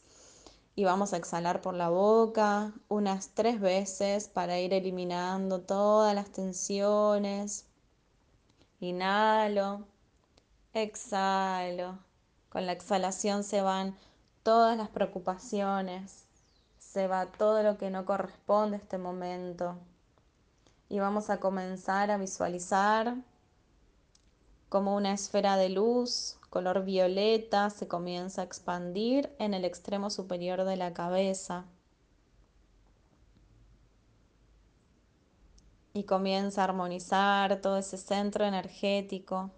y 0.77 0.83
vamos 0.85 1.11
a 1.11 1.17
exhalar 1.17 1.61
por 1.61 1.73
la 1.73 1.89
boca 1.89 2.71
unas 2.87 3.29
tres 3.29 3.59
veces 3.59 4.27
para 4.27 4.59
ir 4.59 4.75
eliminando 4.75 5.61
todas 5.61 6.13
las 6.13 6.29
tensiones. 6.29 7.65
Inhalo, 8.79 9.87
exhalo. 10.75 11.97
Con 12.49 12.67
la 12.67 12.73
exhalación 12.73 13.43
se 13.43 13.63
van 13.63 13.97
todas 14.43 14.77
las 14.77 14.89
preocupaciones, 14.89 16.27
se 16.77 17.07
va 17.07 17.25
todo 17.25 17.63
lo 17.63 17.79
que 17.79 17.89
no 17.89 18.05
corresponde 18.05 18.77
a 18.77 18.79
este 18.79 18.99
momento. 18.99 19.79
Y 20.89 20.99
vamos 20.99 21.31
a 21.31 21.39
comenzar 21.39 22.11
a 22.11 22.17
visualizar 22.17 23.15
como 24.69 24.95
una 24.95 25.11
esfera 25.11 25.57
de 25.57 25.69
luz 25.69 26.36
color 26.49 26.83
violeta 26.83 27.69
se 27.69 27.87
comienza 27.87 28.41
a 28.41 28.45
expandir 28.45 29.33
en 29.39 29.53
el 29.53 29.65
extremo 29.65 30.09
superior 30.09 30.63
de 30.63 30.77
la 30.77 30.93
cabeza. 30.93 31.65
Y 35.93 36.03
comienza 36.03 36.61
a 36.61 36.65
armonizar 36.65 37.59
todo 37.61 37.77
ese 37.77 37.97
centro 37.97 38.45
energético. 38.45 39.51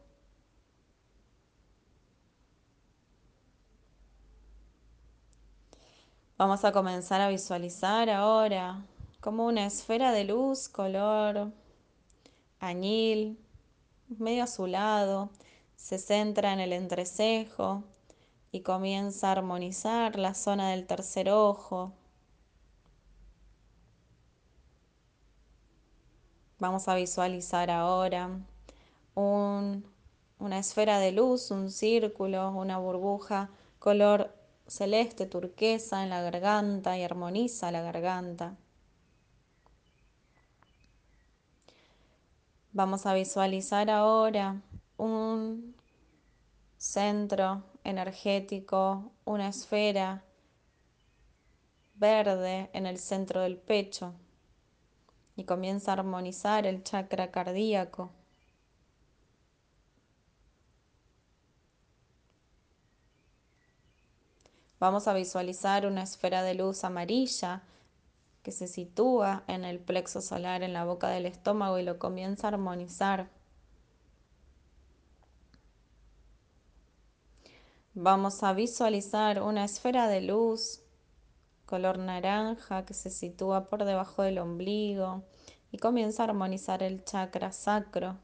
Vamos 6.38 6.64
a 6.64 6.72
comenzar 6.72 7.20
a 7.20 7.28
visualizar 7.28 8.10
ahora 8.10 8.86
como 9.20 9.46
una 9.46 9.66
esfera 9.66 10.14
de 10.14 10.24
luz 10.24 10.70
color 10.70 11.52
añil, 12.62 13.38
medio 14.08 14.44
azulado, 14.44 15.30
se 15.80 15.98
centra 15.98 16.54
en 16.54 16.60
el 16.60 16.74
entrecejo 16.74 17.84
y 18.52 18.62
comienza 18.62 19.30
a 19.30 19.32
armonizar 19.32 20.20
la 20.20 20.34
zona 20.34 20.72
del 20.72 20.86
tercer 20.86 21.32
ojo. 21.32 21.94
Vamos 26.60 26.88
a 26.90 26.96
visualizar 26.96 27.72
ahora 27.72 28.30
un, 29.16 29.86
una 30.38 30.60
esfera 30.60 31.00
de 31.00 31.14
luz, 31.14 31.50
un 31.50 31.72
círculo, 31.72 32.52
una 32.52 32.78
burbuja 32.78 33.50
color 33.80 34.36
celeste 34.68 35.26
turquesa 35.26 36.04
en 36.04 36.10
la 36.10 36.22
garganta 36.22 36.98
y 36.98 37.04
armoniza 37.04 37.72
la 37.72 37.82
garganta. 37.82 38.58
Vamos 42.74 43.06
a 43.06 43.14
visualizar 43.14 43.90
ahora 43.90 44.62
un 45.00 45.76
centro 46.78 47.64
energético, 47.86 49.12
una 49.24 49.48
esfera 49.48 50.24
verde 51.96 52.70
en 52.74 52.86
el 52.86 52.98
centro 52.98 53.42
del 53.42 53.58
pecho 53.58 54.14
y 55.38 55.46
comienza 55.46 55.92
a 55.92 55.94
armonizar 55.96 56.68
el 56.68 56.84
chakra 56.84 57.32
cardíaco. 57.32 58.12
Vamos 64.82 65.08
a 65.08 65.14
visualizar 65.14 65.86
una 65.86 66.04
esfera 66.04 66.44
de 66.44 66.56
luz 66.56 66.84
amarilla 66.84 67.64
que 68.44 68.52
se 68.52 68.68
sitúa 68.68 69.44
en 69.48 69.64
el 69.64 69.80
plexo 69.80 70.22
solar 70.22 70.62
en 70.64 70.74
la 70.74 70.84
boca 70.84 71.08
del 71.08 71.26
estómago 71.26 71.80
y 71.80 71.84
lo 71.84 72.00
comienza 72.00 72.48
a 72.48 72.52
armonizar. 72.52 73.39
Vamos 77.96 78.44
a 78.44 78.54
visualizar 78.54 79.42
una 79.42 79.66
esfera 79.66 80.08
de 80.08 80.22
luz 80.22 80.84
color 81.66 81.98
naranja 81.98 82.86
que 82.86 82.94
se 82.94 83.10
sitúa 83.10 83.68
por 83.68 83.84
debajo 83.84 84.22
del 84.22 84.38
ombligo 84.38 85.24
y 85.72 85.80
comienza 85.80 86.22
a 86.22 86.28
armonizar 86.28 86.84
el 86.84 87.04
chakra 87.04 87.52
sacro. 87.52 88.18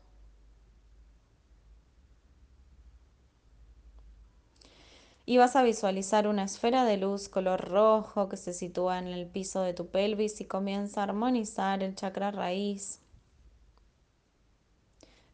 Y 5.26 5.38
vas 5.38 5.56
a 5.56 5.64
visualizar 5.64 6.28
una 6.28 6.44
esfera 6.44 6.86
de 6.86 6.98
luz 6.98 7.28
color 7.28 7.68
rojo 7.68 8.30
que 8.30 8.38
se 8.38 8.54
sitúa 8.54 9.00
en 9.00 9.08
el 9.08 9.26
piso 9.26 9.62
de 9.64 9.74
tu 9.74 9.88
pelvis 9.88 10.42
y 10.42 10.46
comienza 10.46 11.02
a 11.02 11.06
armonizar 11.06 11.82
el 11.82 11.96
chakra 11.96 12.30
raíz. 12.30 13.00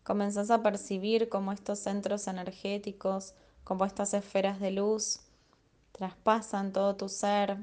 Comenzás 0.03 0.49
a 0.51 0.63
percibir 0.63 1.27
cómo 1.27 1.51
estos 1.51 1.79
centros 1.79 2.27
energéticos 2.27 3.33
como 3.63 3.85
estas 3.85 4.13
esferas 4.13 4.59
de 4.59 4.71
luz 4.71 5.21
traspasan 5.91 6.73
todo 6.73 6.95
tu 6.95 7.09
ser 7.09 7.57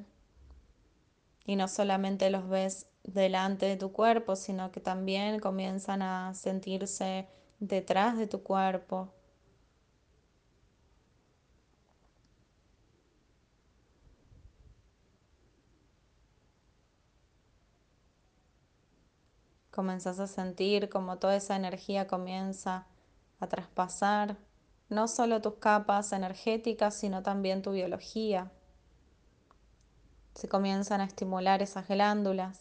y 1.45 1.57
no 1.57 1.67
solamente 1.67 2.31
los 2.31 2.49
ves 2.49 2.87
delante 3.05 3.67
de 3.67 3.77
tu 3.77 3.93
cuerpo, 3.93 4.37
sino 4.37 4.71
que 4.71 4.81
también 4.81 5.41
comienzan 5.41 6.03
a 6.03 6.35
sentirse 6.35 7.27
detrás 7.59 8.19
de 8.19 8.27
tu 8.27 8.43
cuerpo. 8.43 9.13
Comenzás 19.71 20.19
a 20.19 20.27
sentir 20.27 20.89
como 20.89 21.19
toda 21.19 21.37
esa 21.37 21.57
energía 21.57 22.07
comienza 22.09 22.87
a 23.41 23.47
traspasar 23.47 24.37
no 24.89 25.09
solo 25.09 25.43
tus 25.43 25.55
capas 25.55 26.13
energéticas, 26.13 26.95
sino 26.95 27.23
también 27.23 27.63
tu 27.63 27.73
biología. 27.73 28.51
Se 30.35 30.49
comienzan 30.49 31.01
a 31.01 31.05
estimular 31.05 31.63
esas 31.63 31.89
glándulas. 31.89 32.61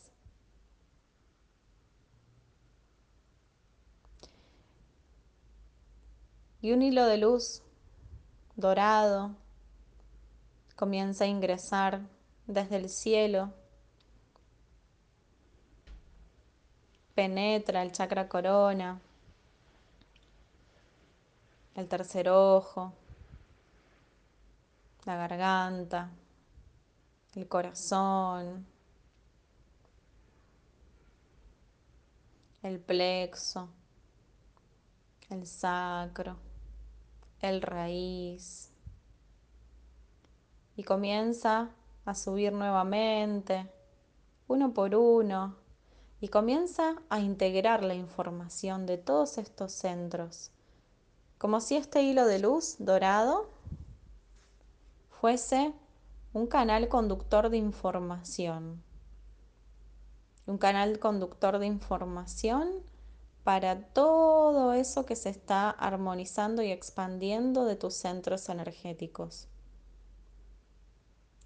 Y 6.62 6.72
un 6.72 6.82
hilo 6.82 7.06
de 7.06 7.18
luz 7.18 7.62
dorado 8.56 9.36
comienza 10.76 11.24
a 11.24 11.28
ingresar 11.28 12.02
desde 12.48 12.78
el 12.78 12.90
cielo, 12.90 13.54
penetra 17.14 17.84
el 17.84 17.92
chakra 17.92 18.28
corona, 18.28 19.00
el 21.78 21.88
tercer 21.88 22.28
ojo, 22.28 22.92
la 25.06 25.16
garganta, 25.16 26.10
el 27.36 27.48
corazón, 27.48 28.66
el 32.64 32.80
plexo, 32.80 33.70
el 35.30 35.46
sacro, 35.46 36.38
el 37.42 37.62
raíz. 37.62 38.72
Y 40.76 40.84
comienza 40.84 41.70
a 42.06 42.16
subir 42.16 42.54
nuevamente, 42.54 43.72
uno 44.48 44.74
por 44.74 44.96
uno, 44.96 45.56
y 46.22 46.30
comienza 46.30 46.96
a 47.10 47.20
integrar 47.20 47.84
la 47.84 47.94
información 47.94 48.88
de 48.88 48.98
todos 48.98 49.38
estos 49.38 49.74
centros, 49.74 50.50
como 51.38 51.62
si 51.62 51.76
este 51.76 52.02
hilo 52.02 52.26
de 52.26 52.40
luz 52.40 52.76
dorado 52.80 53.50
fuese 55.10 55.74
un 56.34 56.48
canal 56.48 56.88
conductor 56.88 57.50
de 57.50 57.58
información. 57.58 58.84
Un 60.46 60.58
canal 60.58 61.00
conductor 61.00 61.60
de 61.60 61.66
información 61.66 62.84
para 63.44 63.82
todo 63.88 64.74
eso 64.74 65.06
que 65.06 65.16
se 65.16 65.30
está 65.30 65.70
armonizando 65.70 66.62
y 66.64 66.72
expandiendo 66.72 67.66
de 67.66 67.76
tus 67.76 67.94
centros 67.94 68.50
energéticos. 68.50 69.48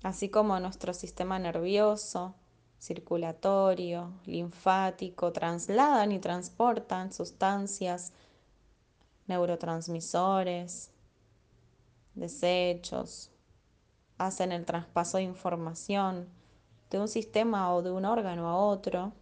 Así 0.04 0.30
como 0.30 0.60
nuestro 0.60 0.94
sistema 0.94 1.38
nervioso, 1.38 2.36
circulatorio, 2.80 4.14
linfático, 4.26 5.32
trasladan 5.32 6.12
y 6.12 6.20
transportan 6.20 7.14
sustancias, 7.14 8.12
neurotransmisores, 9.32 10.92
desechos, 12.16 13.32
hacen 14.18 14.52
el 14.52 14.66
traspaso 14.66 15.18
de 15.18 15.24
información 15.24 16.28
de 16.90 17.00
un 17.00 17.08
sistema 17.08 17.74
o 17.74 17.82
de 17.82 17.92
un 17.92 18.04
órgano 18.04 18.50
a 18.50 18.58
otro, 18.58 19.14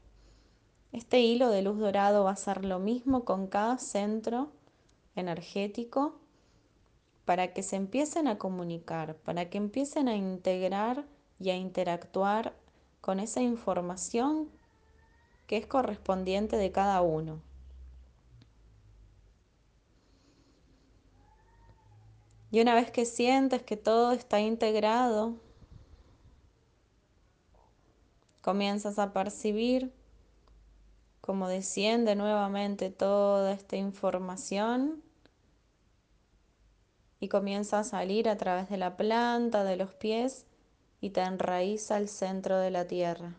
este 0.91 1.19
hilo 1.19 1.49
de 1.49 1.61
luz 1.61 1.77
dorado 1.77 2.23
va 2.23 2.31
a 2.31 2.33
hacer 2.33 2.65
lo 2.65 2.79
mismo 2.79 3.23
con 3.23 3.45
cada 3.45 3.77
centro 3.77 4.51
energético 5.15 6.19
para 7.25 7.53
que 7.53 7.61
se 7.61 7.75
empiecen 7.75 8.27
a 8.27 8.39
comunicar, 8.39 9.15
para 9.17 9.51
que 9.51 9.59
empiecen 9.59 10.07
a 10.07 10.15
integrar 10.15 11.05
y 11.39 11.51
a 11.51 11.55
interactuar 11.55 12.55
con 12.99 13.19
esa 13.19 13.41
información 13.41 14.49
que 15.45 15.57
es 15.57 15.67
correspondiente 15.67 16.57
de 16.57 16.71
cada 16.71 17.01
uno. 17.01 17.43
Y 22.51 22.61
una 22.61 22.73
vez 22.73 22.89
que 22.89 23.05
sientes 23.05 23.61
que 23.61 23.77
todo 23.77 24.11
está 24.11 24.39
integrado, 24.39 25.35
comienzas 28.41 28.97
a 28.97 29.13
percibir 29.13 29.93
cómo 31.21 31.47
desciende 31.47 32.15
nuevamente 32.15 32.89
toda 32.89 33.51
esta 33.51 33.75
información 33.75 35.03
y 37.19 37.27
comienza 37.27 37.79
a 37.79 37.83
salir 37.83 38.27
a 38.27 38.37
través 38.37 38.69
de 38.69 38.77
la 38.77 38.97
planta, 38.97 39.63
de 39.63 39.75
los 39.75 39.93
pies 39.93 40.47
y 41.01 41.11
te 41.11 41.21
enraiza 41.21 41.97
al 41.97 42.07
centro 42.07 42.57
de 42.57 42.71
la 42.71 42.87
tierra. 42.87 43.35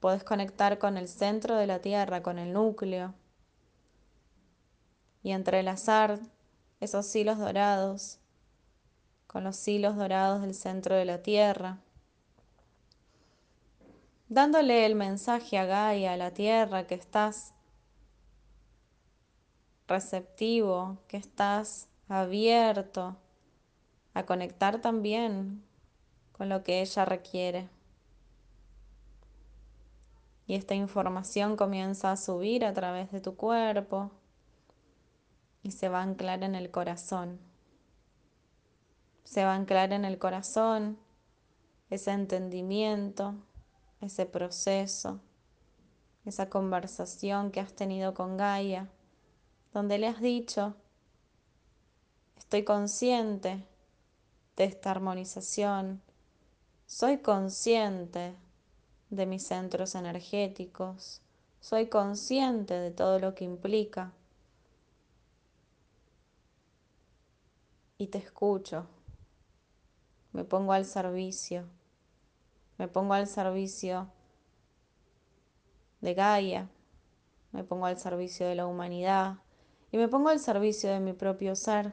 Puedes 0.00 0.24
conectar 0.24 0.80
con 0.80 0.96
el 0.96 1.06
centro 1.06 1.54
de 1.54 1.68
la 1.68 1.78
tierra, 1.78 2.24
con 2.24 2.40
el 2.40 2.52
núcleo 2.52 3.14
y 5.22 5.30
entrelazar 5.32 6.18
esos 6.80 7.14
hilos 7.14 7.38
dorados 7.38 8.18
con 9.26 9.44
los 9.44 9.66
hilos 9.66 9.96
dorados 9.96 10.42
del 10.42 10.54
centro 10.54 10.94
de 10.94 11.04
la 11.04 11.22
Tierra, 11.22 11.78
dándole 14.28 14.84
el 14.84 14.94
mensaje 14.94 15.56
a 15.58 15.64
Gaia, 15.64 16.12
a 16.12 16.16
la 16.16 16.32
Tierra, 16.32 16.86
que 16.86 16.94
estás 16.94 17.54
receptivo, 19.88 20.98
que 21.08 21.16
estás 21.16 21.88
abierto 22.08 23.16
a 24.14 24.26
conectar 24.26 24.80
también 24.80 25.64
con 26.32 26.48
lo 26.48 26.62
que 26.62 26.82
ella 26.82 27.04
requiere. 27.04 27.68
Y 30.46 30.56
esta 30.56 30.74
información 30.74 31.56
comienza 31.56 32.12
a 32.12 32.16
subir 32.16 32.64
a 32.64 32.74
través 32.74 33.10
de 33.12 33.20
tu 33.20 33.36
cuerpo 33.36 34.10
y 35.62 35.70
se 35.70 35.88
va 35.88 36.00
a 36.00 36.02
anclar 36.02 36.42
en 36.42 36.54
el 36.54 36.70
corazón. 36.70 37.38
Se 39.24 39.44
va 39.44 39.52
a 39.52 39.56
anclar 39.56 39.92
en 39.92 40.04
el 40.04 40.18
corazón 40.18 40.98
ese 41.90 42.10
entendimiento, 42.10 43.34
ese 44.00 44.26
proceso, 44.26 45.20
esa 46.24 46.48
conversación 46.48 47.50
que 47.50 47.60
has 47.60 47.72
tenido 47.74 48.14
con 48.14 48.36
Gaia, 48.36 48.88
donde 49.72 49.98
le 49.98 50.08
has 50.08 50.20
dicho, 50.20 50.74
estoy 52.36 52.64
consciente 52.64 53.64
de 54.56 54.64
esta 54.64 54.90
armonización, 54.90 56.02
soy 56.86 57.18
consciente 57.18 58.34
de 59.10 59.26
mis 59.26 59.46
centros 59.46 59.94
energéticos, 59.94 61.22
soy 61.60 61.86
consciente 61.86 62.74
de 62.74 62.90
todo 62.90 63.18
lo 63.18 63.34
que 63.34 63.44
implica 63.44 64.12
y 68.02 68.08
te 68.08 68.18
escucho. 68.18 68.84
Me 70.32 70.42
pongo 70.42 70.72
al 70.72 70.84
servicio. 70.84 71.64
Me 72.76 72.88
pongo 72.88 73.14
al 73.14 73.28
servicio 73.28 74.10
de 76.00 76.12
Gaia. 76.12 76.68
Me 77.52 77.62
pongo 77.62 77.86
al 77.86 77.98
servicio 77.98 78.44
de 78.48 78.56
la 78.56 78.66
humanidad. 78.66 79.36
Y 79.92 79.98
me 79.98 80.08
pongo 80.08 80.30
al 80.30 80.40
servicio 80.40 80.90
de 80.90 80.98
mi 80.98 81.12
propio 81.12 81.54
ser. 81.54 81.92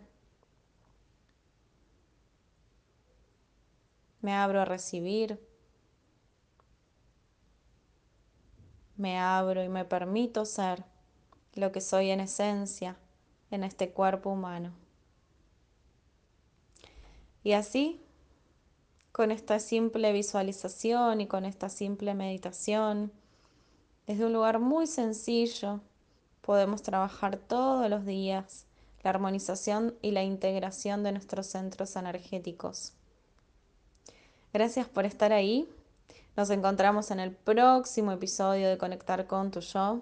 Me 4.21 4.33
abro 4.33 4.61
a 4.61 4.65
recibir. 4.65 5.39
Me 8.97 9.19
abro 9.19 9.63
y 9.63 9.69
me 9.69 9.85
permito 9.85 10.43
ser 10.45 10.83
lo 11.53 11.71
que 11.71 11.81
soy 11.81 12.09
en 12.09 12.21
esencia 12.21 12.97
en 13.51 13.63
este 13.63 13.91
cuerpo 13.91 14.31
humano. 14.31 14.78
Y 17.43 17.53
así, 17.53 18.01
con 19.11 19.31
esta 19.31 19.59
simple 19.59 20.11
visualización 20.11 21.21
y 21.21 21.27
con 21.27 21.45
esta 21.45 21.69
simple 21.69 22.13
meditación, 22.13 23.11
desde 24.07 24.25
un 24.25 24.33
lugar 24.33 24.59
muy 24.59 24.87
sencillo, 24.87 25.81
podemos 26.41 26.81
trabajar 26.81 27.37
todos 27.37 27.89
los 27.89 28.05
días 28.05 28.65
la 29.03 29.11
armonización 29.11 29.95
y 30.01 30.11
la 30.11 30.23
integración 30.23 31.03
de 31.03 31.11
nuestros 31.11 31.47
centros 31.47 31.95
energéticos. 31.95 32.93
Gracias 34.51 34.87
por 34.87 35.05
estar 35.05 35.31
ahí. 35.31 35.69
Nos 36.35 36.49
encontramos 36.49 37.11
en 37.11 37.19
el 37.19 37.31
próximo 37.31 38.11
episodio 38.11 38.67
de 38.67 38.77
Conectar 38.77 39.27
con 39.27 39.51
tu 39.51 39.61
Yo. 39.61 40.01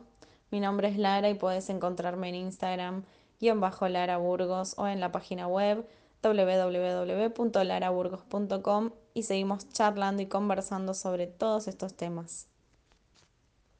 Mi 0.52 0.60
nombre 0.60 0.88
es 0.88 0.98
Lara 0.98 1.30
y 1.30 1.36
puedes 1.36 1.70
encontrarme 1.70 2.30
en 2.30 2.36
Instagram, 2.36 3.04
guion 3.40 3.60
bajo 3.60 3.88
Lara 3.88 4.18
Burgos 4.18 4.74
o 4.78 4.88
en 4.88 5.00
la 5.00 5.12
página 5.12 5.48
web 5.48 5.86
www.laraburgos.com 6.22 8.92
y 9.14 9.24
seguimos 9.24 9.70
charlando 9.70 10.22
y 10.22 10.28
conversando 10.28 10.94
sobre 10.94 11.28
todos 11.28 11.68
estos 11.68 11.96
temas. 11.96 12.48